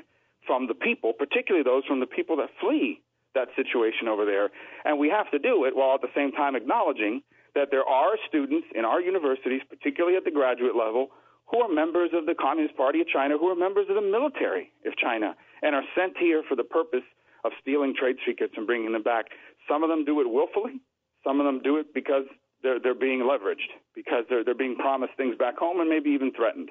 from 0.47 0.67
the 0.67 0.73
people, 0.73 1.13
particularly 1.13 1.63
those 1.63 1.85
from 1.85 1.99
the 1.99 2.07
people 2.07 2.37
that 2.37 2.49
flee 2.59 3.01
that 3.33 3.49
situation 3.55 4.07
over 4.07 4.25
there. 4.25 4.49
And 4.85 4.97
we 4.97 5.09
have 5.09 5.29
to 5.31 5.39
do 5.39 5.65
it 5.65 5.75
while 5.75 5.95
at 5.95 6.01
the 6.01 6.13
same 6.15 6.31
time 6.31 6.55
acknowledging 6.55 7.21
that 7.55 7.71
there 7.71 7.87
are 7.87 8.15
students 8.27 8.67
in 8.75 8.85
our 8.85 9.01
universities, 9.01 9.61
particularly 9.69 10.17
at 10.17 10.23
the 10.23 10.31
graduate 10.31 10.75
level, 10.75 11.09
who 11.47 11.59
are 11.61 11.71
members 11.71 12.11
of 12.13 12.25
the 12.25 12.35
Communist 12.35 12.75
Party 12.75 13.01
of 13.01 13.07
China, 13.07 13.37
who 13.37 13.47
are 13.47 13.55
members 13.55 13.87
of 13.89 13.95
the 13.95 14.01
military 14.01 14.71
of 14.85 14.95
China, 14.97 15.35
and 15.61 15.75
are 15.75 15.83
sent 15.95 16.17
here 16.17 16.43
for 16.47 16.55
the 16.55 16.63
purpose 16.63 17.05
of 17.43 17.51
stealing 17.61 17.93
trade 17.97 18.17
secrets 18.25 18.53
and 18.57 18.65
bringing 18.65 18.91
them 18.91 19.03
back. 19.03 19.25
Some 19.69 19.83
of 19.83 19.89
them 19.89 20.05
do 20.05 20.21
it 20.21 20.29
willfully. 20.29 20.81
Some 21.23 21.39
of 21.39 21.45
them 21.45 21.61
do 21.63 21.77
it 21.77 21.93
because 21.93 22.25
they're 22.61 22.79
they're 22.79 22.97
being 22.97 23.21
leveraged, 23.21 23.71
because 23.93 24.25
they're 24.29 24.43
they're 24.43 24.53
being 24.57 24.75
promised 24.75 25.13
things 25.17 25.35
back 25.37 25.57
home 25.57 25.79
and 25.79 25.89
maybe 25.89 26.09
even 26.11 26.31
threatened, 26.33 26.69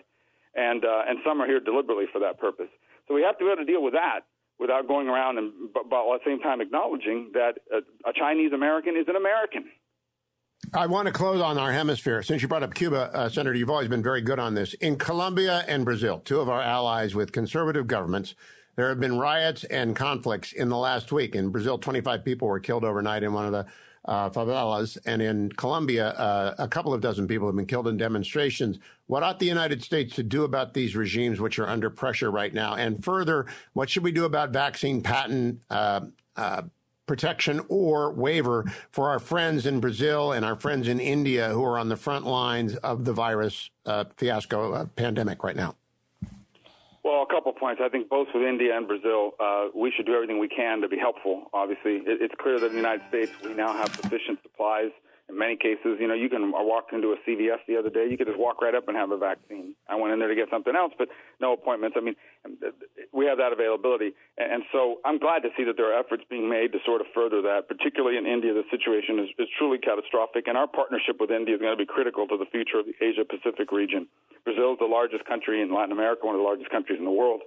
and 0.54 0.84
uh, 0.84 1.02
and 1.08 1.18
some 1.24 1.40
are 1.40 1.46
here 1.46 1.60
deliberately 1.60 2.06
for 2.12 2.20
that 2.20 2.38
purpose. 2.38 2.70
So 3.06 3.14
we 3.14 3.22
have 3.22 3.38
to 3.38 3.44
be 3.44 3.50
able 3.50 3.64
to 3.64 3.70
deal 3.70 3.82
with 3.82 3.94
that 3.94 4.20
without 4.58 4.86
going 4.88 5.08
around 5.08 5.38
and 5.38 5.52
but, 5.72 5.88
but 5.90 6.02
at 6.12 6.20
the 6.24 6.30
same 6.30 6.40
time 6.40 6.60
acknowledging 6.60 7.30
that 7.34 7.58
a, 7.72 7.78
a 8.08 8.12
Chinese 8.12 8.52
American 8.52 8.96
is 8.96 9.06
an 9.08 9.16
American 9.16 9.66
I 10.72 10.86
want 10.86 11.06
to 11.06 11.12
close 11.12 11.40
on 11.40 11.58
our 11.58 11.72
hemisphere. 11.72 12.22
Since 12.22 12.42
you 12.42 12.48
brought 12.48 12.62
up 12.62 12.74
Cuba, 12.74 13.10
uh, 13.12 13.28
Senator, 13.28 13.54
you've 13.54 13.70
always 13.70 13.88
been 13.88 14.02
very 14.02 14.20
good 14.20 14.38
on 14.38 14.54
this. 14.54 14.74
In 14.74 14.96
Colombia 14.96 15.64
and 15.68 15.84
Brazil, 15.84 16.20
two 16.24 16.40
of 16.40 16.48
our 16.48 16.62
allies 16.62 17.14
with 17.14 17.32
conservative 17.32 17.86
governments, 17.86 18.34
there 18.76 18.88
have 18.88 19.00
been 19.00 19.18
riots 19.18 19.64
and 19.64 19.94
conflicts 19.94 20.52
in 20.52 20.68
the 20.68 20.76
last 20.76 21.12
week. 21.12 21.34
In 21.34 21.50
Brazil, 21.50 21.78
25 21.78 22.24
people 22.24 22.48
were 22.48 22.60
killed 22.60 22.84
overnight 22.84 23.22
in 23.22 23.32
one 23.32 23.46
of 23.46 23.52
the 23.52 23.66
uh, 24.04 24.30
favelas. 24.30 24.98
And 25.06 25.22
in 25.22 25.50
Colombia, 25.52 26.08
uh, 26.10 26.54
a 26.58 26.68
couple 26.68 26.92
of 26.92 27.00
dozen 27.00 27.26
people 27.26 27.46
have 27.48 27.56
been 27.56 27.66
killed 27.66 27.88
in 27.88 27.96
demonstrations. 27.96 28.78
What 29.06 29.22
ought 29.22 29.38
the 29.38 29.46
United 29.46 29.82
States 29.82 30.14
to 30.16 30.22
do 30.22 30.44
about 30.44 30.74
these 30.74 30.96
regimes 30.96 31.40
which 31.40 31.58
are 31.58 31.68
under 31.68 31.90
pressure 31.90 32.30
right 32.30 32.52
now? 32.52 32.74
And 32.74 33.02
further, 33.04 33.46
what 33.72 33.88
should 33.90 34.04
we 34.04 34.12
do 34.12 34.24
about 34.24 34.50
vaccine 34.50 35.02
patent 35.02 35.62
uh, 35.70 36.00
uh 36.36 36.62
protection 37.06 37.60
or 37.68 38.12
waiver 38.12 38.64
for 38.90 39.10
our 39.10 39.18
friends 39.18 39.66
in 39.66 39.80
Brazil 39.80 40.32
and 40.32 40.44
our 40.44 40.56
friends 40.56 40.88
in 40.88 41.00
India 41.00 41.50
who 41.50 41.64
are 41.64 41.78
on 41.78 41.88
the 41.88 41.96
front 41.96 42.26
lines 42.26 42.76
of 42.76 43.04
the 43.04 43.12
virus 43.12 43.70
uh, 43.86 44.04
fiasco 44.16 44.72
uh, 44.72 44.84
pandemic 44.96 45.44
right 45.44 45.56
now? 45.56 45.74
Well, 47.04 47.22
a 47.22 47.26
couple 47.26 47.52
of 47.52 47.58
points. 47.58 47.82
I 47.84 47.90
think 47.90 48.08
both 48.08 48.28
with 48.34 48.42
India 48.42 48.74
and 48.74 48.88
Brazil, 48.88 49.32
uh, 49.38 49.66
we 49.74 49.92
should 49.94 50.06
do 50.06 50.14
everything 50.14 50.38
we 50.38 50.48
can 50.48 50.80
to 50.80 50.88
be 50.88 50.98
helpful. 50.98 51.50
Obviously, 51.52 51.96
it, 51.96 52.22
it's 52.22 52.34
clear 52.40 52.58
that 52.58 52.66
in 52.66 52.72
the 52.72 52.78
United 52.78 53.06
States 53.08 53.32
we 53.44 53.52
now 53.52 53.74
have 53.74 53.94
sufficient 53.94 54.38
supplies 54.42 54.90
in 55.28 55.38
many 55.38 55.56
cases, 55.56 55.96
you 55.98 56.06
know, 56.06 56.14
you 56.14 56.28
can 56.28 56.52
I 56.52 56.60
walked 56.60 56.92
into 56.92 57.16
a 57.16 57.18
CVS 57.24 57.64
the 57.66 57.80
other 57.80 57.88
day. 57.88 58.06
You 58.10 58.16
could 58.16 58.28
just 58.28 58.38
walk 58.38 58.60
right 58.60 58.74
up 58.74 58.88
and 58.88 58.96
have 58.96 59.10
a 59.10 59.16
vaccine. 59.16 59.74
I 59.88 59.96
went 59.96 60.12
in 60.12 60.18
there 60.20 60.28
to 60.28 60.34
get 60.34 60.52
something 60.52 60.76
else, 60.76 60.92
but 60.98 61.08
no 61.40 61.54
appointments. 61.54 61.96
I 61.96 62.04
mean, 62.04 62.14
we 63.12 63.24
have 63.24 63.38
that 63.40 63.52
availability, 63.52 64.12
and 64.36 64.64
so 64.70 65.00
I'm 65.04 65.18
glad 65.18 65.40
to 65.48 65.50
see 65.56 65.64
that 65.64 65.80
there 65.80 65.88
are 65.88 65.98
efforts 65.98 66.24
being 66.28 66.48
made 66.48 66.72
to 66.72 66.78
sort 66.84 67.00
of 67.00 67.08
further 67.14 67.40
that. 67.40 67.68
Particularly 67.68 68.18
in 68.18 68.26
India, 68.26 68.52
the 68.52 68.68
situation 68.70 69.18
is, 69.18 69.32
is 69.40 69.48
truly 69.56 69.78
catastrophic, 69.78 70.44
and 70.46 70.60
our 70.60 70.68
partnership 70.68 71.16
with 71.18 71.30
India 71.30 71.56
is 71.56 71.60
going 71.60 71.72
to 71.72 71.80
be 71.80 71.88
critical 71.88 72.28
to 72.28 72.36
the 72.36 72.48
future 72.52 72.78
of 72.78 72.84
the 72.84 72.94
Asia 73.00 73.24
Pacific 73.24 73.72
region. 73.72 74.06
Brazil 74.44 74.76
is 74.76 74.78
the 74.78 74.90
largest 74.90 75.24
country 75.24 75.62
in 75.64 75.72
Latin 75.72 75.92
America, 75.92 76.28
one 76.28 76.36
of 76.36 76.40
the 76.44 76.44
largest 76.44 76.68
countries 76.68 77.00
in 77.00 77.08
the 77.08 77.16
world, 77.16 77.40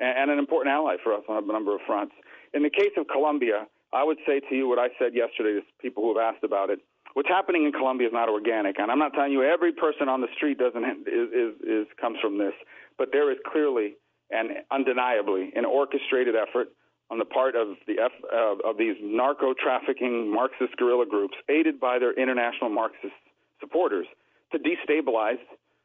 and, 0.00 0.24
and 0.24 0.26
an 0.32 0.38
important 0.40 0.72
ally 0.72 0.96
for 1.04 1.12
us 1.12 1.22
on 1.28 1.36
a 1.36 1.44
number 1.44 1.76
of 1.76 1.84
fronts. 1.84 2.16
In 2.56 2.64
the 2.64 2.72
case 2.72 2.96
of 2.96 3.04
Colombia, 3.12 3.68
I 3.92 4.04
would 4.04 4.18
say 4.26 4.40
to 4.40 4.54
you 4.54 4.68
what 4.68 4.78
I 4.78 4.88
said 4.98 5.12
yesterday 5.12 5.60
to 5.60 5.62
people 5.82 6.02
who 6.02 6.16
have 6.16 6.34
asked 6.34 6.44
about 6.44 6.70
it 6.70 6.80
what's 7.14 7.28
happening 7.28 7.64
in 7.64 7.72
Colombia 7.72 8.08
is 8.08 8.12
not 8.12 8.28
organic, 8.28 8.78
and 8.78 8.90
I'm 8.90 8.98
not 8.98 9.14
telling 9.14 9.32
you 9.32 9.42
every 9.42 9.72
person 9.72 10.08
on 10.08 10.20
the 10.20 10.28
street 10.36 10.58
doesn't 10.58 10.84
is 11.06 11.28
is, 11.32 11.54
is 11.62 11.86
comes 12.00 12.18
from 12.20 12.38
this, 12.38 12.54
but 12.98 13.08
there 13.12 13.30
is 13.30 13.38
clearly 13.50 13.96
and 14.30 14.50
undeniably 14.70 15.52
an 15.56 15.64
orchestrated 15.64 16.34
effort 16.36 16.68
on 17.10 17.18
the 17.18 17.24
part 17.24 17.56
of 17.56 17.74
the 17.86 17.98
F, 17.98 18.12
uh, 18.32 18.68
of 18.68 18.78
these 18.78 18.94
narco 19.02 19.52
trafficking 19.52 20.32
Marxist 20.32 20.76
guerrilla 20.76 21.06
groups, 21.06 21.34
aided 21.48 21.80
by 21.80 21.98
their 21.98 22.12
international 22.14 22.70
Marxist 22.70 23.18
supporters, 23.58 24.06
to 24.52 24.58
destabilize 24.58 25.42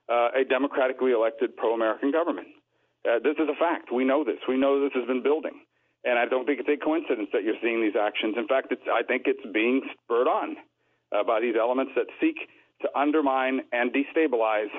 uh, 0.07 0.29
a 0.39 0.45
democratically 0.47 1.11
elected 1.11 1.57
pro-American 1.57 2.11
government. 2.11 2.47
Uh, 3.03 3.17
this 3.23 3.35
is 3.37 3.49
a 3.49 3.57
fact. 3.57 3.91
We 3.91 4.05
know 4.05 4.23
this. 4.23 4.37
We 4.47 4.57
know 4.57 4.81
this 4.81 4.93
has 4.93 5.05
been 5.07 5.23
building. 5.23 5.61
And 6.03 6.19
I 6.19 6.25
don't 6.25 6.45
think 6.45 6.59
it's 6.59 6.69
a 6.69 6.77
coincidence 6.77 7.29
that 7.33 7.43
you're 7.43 7.57
seeing 7.61 7.81
these 7.81 7.97
actions. 7.99 8.35
In 8.37 8.47
fact, 8.47 8.71
I 8.93 9.01
think 9.01 9.23
it's 9.25 9.41
being 9.51 9.81
spurred 10.03 10.27
on 10.27 10.57
uh, 11.11 11.23
by 11.23 11.39
these 11.39 11.55
elements 11.59 11.91
that 11.95 12.07
seek 12.21 12.35
to 12.81 12.89
undermine 12.97 13.61
and 13.71 13.93
destabilize 13.93 14.71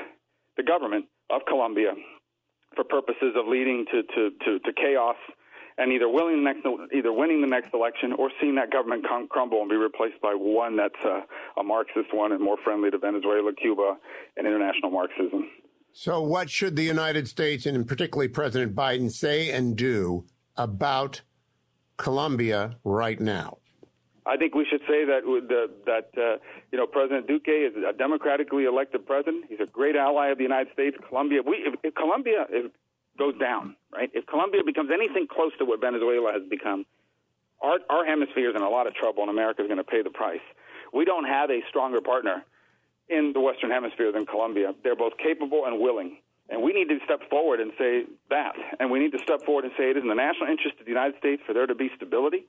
the 0.56 0.62
government 0.62 1.06
of 1.30 1.42
Colombia 1.46 1.92
for 2.74 2.84
purposes 2.84 3.34
of 3.36 3.46
leading 3.46 3.86
to, 3.90 4.02
to, 4.02 4.30
to, 4.44 4.58
to 4.60 4.72
chaos 4.72 5.16
and 5.78 5.92
either 5.92 6.06
next 6.36 6.66
either 6.94 7.12
winning 7.12 7.40
the 7.40 7.46
next 7.46 7.74
election 7.74 8.12
or 8.12 8.30
seeing 8.40 8.54
that 8.54 8.70
government 8.70 9.04
crumble 9.28 9.60
and 9.60 9.68
be 9.68 9.76
replaced 9.76 10.20
by 10.22 10.32
one 10.34 10.76
that's 10.76 10.94
uh, 11.04 11.20
a 11.58 11.62
Marxist 11.62 12.12
one 12.12 12.32
and 12.32 12.42
more 12.42 12.56
friendly 12.64 12.90
to 12.90 12.98
Venezuela, 12.98 13.52
Cuba, 13.52 13.96
and 14.36 14.46
international 14.46 14.90
Marxism. 14.90 15.50
So, 15.92 16.22
what 16.22 16.50
should 16.50 16.76
the 16.76 16.82
United 16.82 17.28
States 17.28 17.66
and 17.66 17.86
particularly 17.86 18.28
President 18.28 18.74
Biden 18.74 19.10
say 19.10 19.50
and 19.50 19.76
do 19.76 20.24
about 20.56 21.22
Colombia 21.96 22.76
right 22.84 23.20
now? 23.20 23.58
I 24.26 24.36
think 24.36 24.54
we 24.54 24.66
should 24.68 24.80
say 24.88 25.04
that 25.04 25.22
the, 25.24 25.70
that 25.86 26.10
uh, 26.18 26.38
you 26.72 26.78
know 26.78 26.86
President 26.86 27.28
Duque 27.28 27.48
is 27.48 27.72
a 27.76 27.92
democratically 27.92 28.64
elected 28.64 29.06
president. 29.06 29.44
He's 29.48 29.60
a 29.60 29.70
great 29.70 29.94
ally 29.94 30.28
of 30.28 30.38
the 30.38 30.44
United 30.44 30.72
States. 30.72 30.96
Colombia, 31.08 31.42
we, 31.46 31.56
if, 31.58 31.74
if 31.84 31.94
Colombia 31.94 32.46
goes 33.18 33.38
down, 33.38 33.76
right? 33.94 34.10
If 34.12 34.26
Colombia 34.26 34.62
becomes 34.64 34.90
anything 34.92 35.26
close 35.30 35.52
to 35.58 35.64
what 35.64 35.80
Venezuela 35.80 36.32
has 36.32 36.42
become, 36.48 36.84
our, 37.62 37.78
our 37.88 38.04
hemisphere 38.04 38.50
is 38.50 38.56
in 38.56 38.62
a 38.62 38.68
lot 38.68 38.86
of 38.86 38.94
trouble, 38.94 39.22
and 39.22 39.30
America 39.30 39.62
is 39.62 39.68
going 39.68 39.78
to 39.78 39.84
pay 39.84 40.02
the 40.02 40.10
price. 40.10 40.44
We 40.92 41.04
don't 41.04 41.24
have 41.24 41.50
a 41.50 41.60
stronger 41.68 42.00
partner 42.00 42.44
in 43.08 43.32
the 43.32 43.40
Western 43.40 43.70
Hemisphere 43.70 44.12
than 44.12 44.26
Colombia. 44.26 44.74
They're 44.82 44.96
both 44.96 45.16
capable 45.18 45.64
and 45.66 45.80
willing. 45.80 46.18
And 46.48 46.62
we 46.62 46.72
need 46.72 46.88
to 46.88 46.98
step 47.04 47.28
forward 47.28 47.60
and 47.60 47.72
say 47.78 48.04
that. 48.30 48.54
And 48.78 48.90
we 48.90 48.98
need 48.98 49.12
to 49.12 49.18
step 49.18 49.44
forward 49.44 49.64
and 49.64 49.72
say 49.76 49.90
it 49.90 49.96
is 49.96 50.02
in 50.02 50.08
the 50.08 50.14
national 50.14 50.48
interest 50.48 50.78
of 50.78 50.86
the 50.86 50.92
United 50.92 51.18
States 51.18 51.42
for 51.46 51.54
there 51.54 51.66
to 51.66 51.74
be 51.74 51.90
stability. 51.96 52.46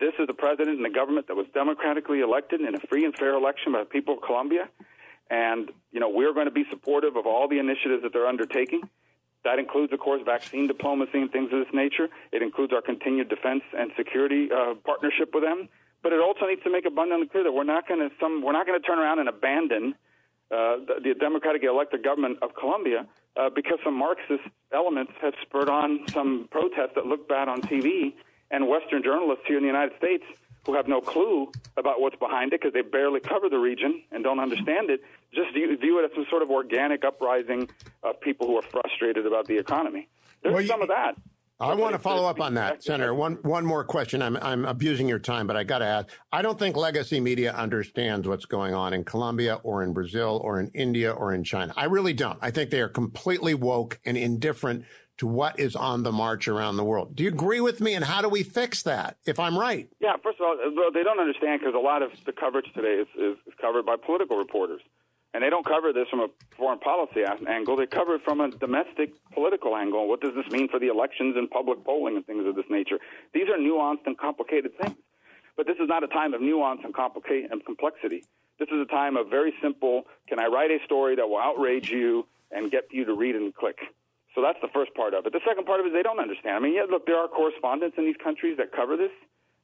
This 0.00 0.14
is 0.18 0.26
the 0.26 0.34
president 0.34 0.76
and 0.76 0.84
the 0.84 0.90
government 0.90 1.26
that 1.28 1.36
was 1.36 1.46
democratically 1.52 2.20
elected 2.20 2.60
in 2.60 2.74
a 2.74 2.80
free 2.80 3.04
and 3.04 3.14
fair 3.16 3.34
election 3.34 3.72
by 3.72 3.80
the 3.80 3.84
people 3.84 4.14
of 4.14 4.22
Colombia. 4.22 4.68
And, 5.30 5.70
you 5.92 6.00
know, 6.00 6.08
we're 6.08 6.32
going 6.32 6.46
to 6.46 6.52
be 6.52 6.64
supportive 6.70 7.16
of 7.16 7.26
all 7.26 7.48
the 7.48 7.58
initiatives 7.58 8.02
that 8.02 8.12
they're 8.12 8.26
undertaking. 8.26 8.82
That 9.44 9.58
includes, 9.58 9.92
of 9.92 10.00
course, 10.00 10.22
vaccine 10.24 10.66
diplomacy 10.66 11.18
and 11.18 11.30
things 11.30 11.52
of 11.52 11.60
this 11.60 11.74
nature. 11.74 12.08
It 12.32 12.42
includes 12.42 12.72
our 12.72 12.82
continued 12.82 13.28
defense 13.28 13.62
and 13.76 13.90
security 13.96 14.48
uh, 14.50 14.74
partnership 14.84 15.34
with 15.34 15.42
them. 15.42 15.68
But 16.02 16.12
it 16.12 16.20
also 16.20 16.46
needs 16.46 16.62
to 16.62 16.70
make 16.70 16.86
abundantly 16.86 17.26
clear 17.26 17.44
that 17.44 17.52
we're 17.52 17.64
not 17.64 17.88
going 17.88 18.00
to 18.00 18.14
some 18.20 18.42
we're 18.42 18.52
not 18.52 18.66
going 18.66 18.80
to 18.80 18.86
turn 18.86 19.00
around 19.00 19.18
and 19.18 19.28
abandon 19.28 19.94
uh, 20.50 20.76
the, 20.86 20.94
the 21.02 21.14
democratically 21.14 21.68
elected 21.68 22.04
government 22.04 22.38
of 22.40 22.54
Colombia 22.54 23.06
uh, 23.36 23.50
because 23.50 23.78
some 23.84 23.94
Marxist 23.94 24.44
elements 24.72 25.12
have 25.20 25.34
spurred 25.42 25.68
on 25.68 26.06
some 26.08 26.48
protests 26.50 26.94
that 26.94 27.04
look 27.06 27.28
bad 27.28 27.48
on 27.48 27.60
TV, 27.62 28.14
and 28.50 28.68
Western 28.68 29.02
journalists 29.02 29.44
here 29.46 29.56
in 29.56 29.62
the 29.62 29.68
United 29.68 29.96
States 29.98 30.24
who 30.66 30.74
have 30.74 30.86
no 30.86 31.00
clue 31.00 31.50
about 31.76 32.00
what's 32.00 32.16
behind 32.16 32.52
it 32.52 32.60
because 32.60 32.74
they 32.74 32.82
barely 32.82 33.20
cover 33.20 33.48
the 33.48 33.58
region 33.58 34.02
and 34.12 34.22
don't 34.22 34.38
understand 34.38 34.90
it, 34.90 35.00
just 35.34 35.52
view, 35.54 35.74
view 35.78 35.98
it 35.98 36.04
as 36.04 36.10
some 36.14 36.26
sort 36.28 36.42
of 36.42 36.50
organic 36.50 37.04
uprising 37.04 37.68
of 38.02 38.20
people 38.20 38.46
who 38.46 38.56
are 38.58 38.62
frustrated 38.62 39.26
about 39.26 39.46
the 39.46 39.56
economy. 39.56 40.08
There's 40.42 40.54
well, 40.54 40.66
some 40.66 40.82
of 40.82 40.88
that. 40.88 41.14
I 41.60 41.74
want 41.74 41.94
to 41.94 41.98
follow 41.98 42.28
up 42.28 42.40
on 42.40 42.54
that, 42.54 42.84
Senator. 42.84 43.12
One 43.12 43.34
one 43.42 43.66
more 43.66 43.82
question. 43.82 44.22
I'm 44.22 44.36
I'm 44.36 44.64
abusing 44.64 45.08
your 45.08 45.18
time, 45.18 45.48
but 45.48 45.56
I 45.56 45.64
got 45.64 45.78
to 45.80 45.86
ask. 45.86 46.08
I 46.30 46.40
don't 46.40 46.56
think 46.56 46.76
legacy 46.76 47.18
media 47.18 47.52
understands 47.52 48.28
what's 48.28 48.44
going 48.44 48.74
on 48.74 48.92
in 48.92 49.02
Colombia 49.02 49.58
or 49.64 49.82
in 49.82 49.92
Brazil 49.92 50.40
or 50.44 50.60
in 50.60 50.70
India 50.72 51.10
or 51.10 51.34
in 51.34 51.42
China. 51.42 51.72
I 51.76 51.86
really 51.86 52.12
don't. 52.12 52.38
I 52.40 52.52
think 52.52 52.70
they 52.70 52.80
are 52.80 52.88
completely 52.88 53.54
woke 53.54 53.98
and 54.04 54.16
indifferent 54.16 54.84
to 55.18 55.26
what 55.26 55.58
is 55.58 55.76
on 55.76 56.02
the 56.02 56.12
march 56.12 56.48
around 56.48 56.76
the 56.76 56.84
world. 56.84 57.14
Do 57.14 57.22
you 57.22 57.28
agree 57.28 57.60
with 57.60 57.80
me? 57.80 57.94
And 57.94 58.04
how 58.04 58.22
do 58.22 58.28
we 58.28 58.42
fix 58.42 58.82
that? 58.84 59.16
If 59.26 59.38
I'm 59.38 59.58
right. 59.58 59.88
Yeah. 60.00 60.14
First 60.22 60.40
of 60.40 60.46
all, 60.46 60.56
they 60.92 61.02
don't 61.02 61.20
understand 61.20 61.60
because 61.60 61.74
a 61.74 61.78
lot 61.78 62.02
of 62.02 62.10
the 62.24 62.32
coverage 62.32 62.72
today 62.74 63.02
is, 63.02 63.08
is 63.16 63.54
covered 63.60 63.84
by 63.84 63.96
political 63.96 64.36
reporters. 64.36 64.80
And 65.34 65.42
they 65.42 65.50
don't 65.50 65.66
cover 65.66 65.92
this 65.92 66.08
from 66.08 66.20
a 66.20 66.28
foreign 66.56 66.78
policy 66.78 67.22
angle. 67.46 67.76
They 67.76 67.86
cover 67.86 68.14
it 68.14 68.22
from 68.24 68.40
a 68.40 68.50
domestic 68.50 69.12
political 69.34 69.76
angle. 69.76 70.08
What 70.08 70.20
does 70.20 70.34
this 70.34 70.50
mean 70.50 70.68
for 70.68 70.80
the 70.80 70.88
elections 70.88 71.36
and 71.36 71.50
public 71.50 71.84
polling 71.84 72.16
and 72.16 72.26
things 72.26 72.46
of 72.46 72.54
this 72.54 72.64
nature? 72.70 72.98
These 73.34 73.48
are 73.48 73.58
nuanced 73.58 74.06
and 74.06 74.16
complicated 74.16 74.72
things. 74.80 74.96
But 75.56 75.66
this 75.66 75.76
is 75.82 75.88
not 75.88 76.02
a 76.02 76.06
time 76.06 76.32
of 76.32 76.40
nuance 76.40 76.80
and, 76.84 76.94
complicate, 76.94 77.50
and 77.50 77.62
complexity. 77.64 78.24
This 78.58 78.68
is 78.72 78.80
a 78.80 78.86
time 78.86 79.16
of 79.16 79.28
very 79.28 79.52
simple 79.62 80.04
can 80.28 80.40
I 80.40 80.46
write 80.46 80.70
a 80.70 80.78
story 80.84 81.16
that 81.16 81.28
will 81.28 81.38
outrage 81.38 81.90
you 81.90 82.26
and 82.50 82.70
get 82.70 82.84
you 82.90 83.04
to 83.04 83.14
read 83.14 83.36
and 83.36 83.54
click? 83.54 83.78
So 84.38 84.42
that's 84.46 84.62
the 84.62 84.70
first 84.70 84.94
part 84.94 85.18
of 85.18 85.26
it. 85.26 85.34
The 85.34 85.42
second 85.42 85.66
part 85.66 85.82
of 85.82 85.86
it 85.86 85.90
is 85.90 85.94
they 85.98 86.06
don't 86.06 86.22
understand. 86.22 86.54
I 86.54 86.60
mean, 86.62 86.78
yeah, 86.78 86.86
look, 86.86 87.10
there 87.10 87.18
are 87.18 87.26
correspondents 87.26 87.98
in 87.98 88.06
these 88.06 88.22
countries 88.22 88.54
that 88.62 88.70
cover 88.70 88.94
this. 88.94 89.10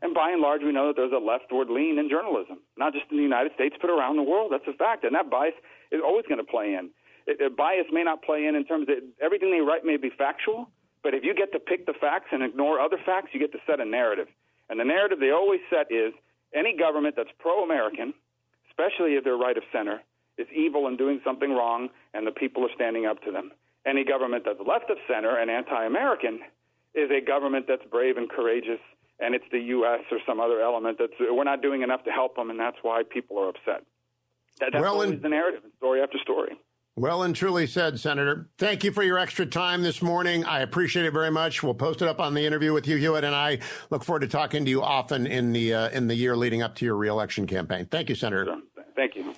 And 0.03 0.11
by 0.11 0.35
and 0.35 0.43
large, 0.43 0.67
we 0.67 0.75
know 0.75 0.91
that 0.91 0.99
there's 0.99 1.15
a 1.15 1.23
leftward 1.23 1.71
lean 1.71 1.95
in 2.03 2.11
journalism, 2.11 2.59
not 2.75 2.91
just 2.91 3.07
in 3.15 3.17
the 3.17 3.23
United 3.23 3.55
States, 3.55 3.79
but 3.79 3.87
around 3.87 4.19
the 4.19 4.27
world. 4.27 4.51
That's 4.51 4.67
a 4.67 4.75
fact. 4.75 5.07
And 5.07 5.15
that 5.15 5.31
bias 5.31 5.55
is 5.95 6.03
always 6.03 6.27
going 6.27 6.43
to 6.43 6.51
play 6.51 6.75
in. 6.75 6.91
It, 7.31 7.39
it, 7.39 7.57
bias 7.57 7.87
may 7.95 8.03
not 8.03 8.27
play 8.27 8.51
in 8.51 8.59
in 8.59 8.67
terms 8.67 8.91
of 8.91 8.99
everything 9.23 9.55
they 9.55 9.63
write 9.63 9.87
may 9.87 9.97
be 9.97 10.11
factual, 10.11 10.67
but 11.07 11.15
if 11.15 11.23
you 11.23 11.39
get 11.39 11.53
to 11.53 11.61
pick 11.63 11.87
the 11.87 11.95
facts 11.95 12.35
and 12.35 12.43
ignore 12.43 12.81
other 12.83 12.99
facts, 13.07 13.31
you 13.31 13.39
get 13.39 13.53
to 13.53 13.63
set 13.71 13.79
a 13.79 13.87
narrative. 13.87 14.27
And 14.69 14.81
the 14.81 14.85
narrative 14.85 15.21
they 15.21 15.31
always 15.31 15.63
set 15.71 15.87
is 15.95 16.11
any 16.51 16.77
government 16.77 17.15
that's 17.15 17.31
pro 17.39 17.63
American, 17.63 18.13
especially 18.75 19.15
if 19.15 19.23
they're 19.23 19.39
right 19.39 19.57
of 19.57 19.63
center, 19.71 20.03
is 20.37 20.51
evil 20.51 20.89
and 20.89 20.99
doing 20.99 21.21
something 21.23 21.55
wrong, 21.55 21.91
and 22.13 22.27
the 22.27 22.35
people 22.35 22.67
are 22.67 22.75
standing 22.75 23.07
up 23.07 23.23
to 23.23 23.31
them. 23.31 23.53
Any 23.87 24.05
government 24.05 24.45
that's 24.47 24.61
left 24.67 24.91
of 24.91 24.97
center 25.09 25.37
and 25.39 25.51
anti 25.51 25.85
American 25.85 26.41
is 26.95 27.11
a 27.11 27.21
government 27.21 27.67
that's 27.69 27.85
brave 27.91 28.17
and 28.17 28.31
courageous 28.31 28.81
and 29.21 29.35
it's 29.35 29.45
the 29.53 29.61
U.S. 29.61 30.01
or 30.11 30.19
some 30.27 30.41
other 30.41 30.61
element 30.61 30.99
that's 30.99 31.13
we're 31.21 31.45
not 31.45 31.63
doing 31.63 31.83
enough 31.83 32.05
to 32.05 32.11
help 32.11 32.37
them, 32.37 32.51
and 32.51 32.59
that's 32.59 32.77
why 32.83 33.03
people 33.09 33.39
are 33.39 33.49
upset. 33.49 33.85
That, 34.61 34.71
that's 34.73 34.83
well, 34.83 34.95
always 34.95 35.11
and, 35.11 35.23
the 35.23 35.29
narrative, 35.29 35.63
story 35.79 36.01
after 36.03 36.19
story. 36.19 36.53
Well 36.97 37.25
and 37.25 37.35
truly 37.35 37.67
said, 37.67 37.99
Senator. 37.99 38.49
Thank 38.57 38.85
you 38.85 38.93
for 38.93 39.03
your 39.03 39.19
extra 39.19 39.47
time 39.47 39.83
this 39.83 40.01
morning. 40.01 40.45
I 40.45 40.61
appreciate 40.61 41.07
it 41.07 41.13
very 41.13 41.31
much. 41.31 41.61
We'll 41.61 41.75
post 41.75 42.03
it 42.03 42.09
up 42.09 42.21
on 42.21 42.35
the 42.35 42.47
interview 42.47 42.73
with 42.73 42.85
Hugh 42.85 42.99
Hewitt, 42.99 43.25
and 43.25 43.35
I 43.35 43.59
look 43.91 44.05
forward 44.05 44.21
to 44.21 44.29
talking 44.29 44.65
to 44.65 44.71
you 44.71 44.83
often 44.83 45.27
in 45.27 45.53
the 45.53 45.75
uh, 45.75 45.89
in 45.91 46.07
the 46.07 46.15
year 46.15 46.37
leading 46.37 46.63
up 46.63 46.75
to 46.77 46.85
your 46.85 46.97
reelection 46.97 47.47
campaign. 47.47 47.87
Thank 47.87 48.09
you, 48.09 48.15
Senator. 48.15 48.45
Sure. 48.45 48.85
Thank 48.95 49.17
you. 49.17 49.35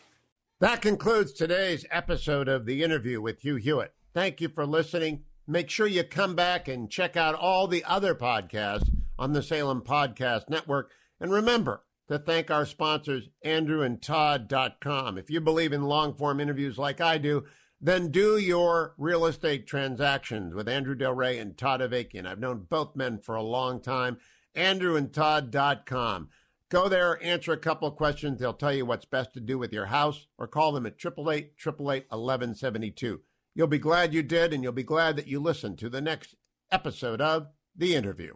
That 0.60 0.80
concludes 0.80 1.32
today's 1.32 1.84
episode 1.90 2.48
of 2.48 2.64
the 2.64 2.82
interview 2.82 3.20
with 3.20 3.40
Hugh 3.40 3.56
Hewitt. 3.56 3.92
Thank 4.16 4.40
you 4.40 4.48
for 4.48 4.64
listening. 4.64 5.24
Make 5.46 5.68
sure 5.68 5.86
you 5.86 6.02
come 6.02 6.34
back 6.34 6.68
and 6.68 6.90
check 6.90 7.18
out 7.18 7.34
all 7.34 7.66
the 7.66 7.84
other 7.84 8.14
podcasts 8.14 8.88
on 9.18 9.34
the 9.34 9.42
Salem 9.42 9.82
Podcast 9.82 10.48
Network. 10.48 10.90
And 11.20 11.30
remember 11.30 11.82
to 12.08 12.18
thank 12.18 12.50
our 12.50 12.64
sponsors, 12.64 13.28
andrewandtodd.com. 13.44 15.18
If 15.18 15.28
you 15.28 15.42
believe 15.42 15.74
in 15.74 15.82
long 15.82 16.14
form 16.14 16.40
interviews 16.40 16.78
like 16.78 16.98
I 16.98 17.18
do, 17.18 17.44
then 17.78 18.10
do 18.10 18.38
your 18.38 18.94
real 18.96 19.26
estate 19.26 19.66
transactions 19.66 20.54
with 20.54 20.66
Andrew 20.66 20.94
Del 20.94 21.12
Rey 21.12 21.36
and 21.36 21.54
Todd 21.54 21.82
Avakian. 21.82 22.26
I've 22.26 22.40
known 22.40 22.64
both 22.70 22.96
men 22.96 23.18
for 23.18 23.34
a 23.34 23.42
long 23.42 23.82
time. 23.82 24.16
andrewandtodd.com. 24.54 26.30
Go 26.70 26.88
there, 26.88 27.22
answer 27.22 27.52
a 27.52 27.58
couple 27.58 27.86
of 27.86 27.96
questions. 27.96 28.40
They'll 28.40 28.54
tell 28.54 28.72
you 28.72 28.86
what's 28.86 29.04
best 29.04 29.34
to 29.34 29.40
do 29.40 29.58
with 29.58 29.74
your 29.74 29.86
house 29.86 30.26
or 30.38 30.46
call 30.46 30.72
them 30.72 30.86
at 30.86 30.94
888 30.94 31.52
888 31.60 32.06
1172. 32.08 33.20
You'll 33.56 33.68
be 33.68 33.78
glad 33.78 34.12
you 34.12 34.22
did, 34.22 34.52
and 34.52 34.62
you'll 34.62 34.72
be 34.72 34.82
glad 34.82 35.16
that 35.16 35.28
you 35.28 35.40
listened 35.40 35.78
to 35.78 35.88
the 35.88 36.02
next 36.02 36.34
episode 36.70 37.22
of 37.22 37.46
The 37.74 37.94
Interview. 37.94 38.34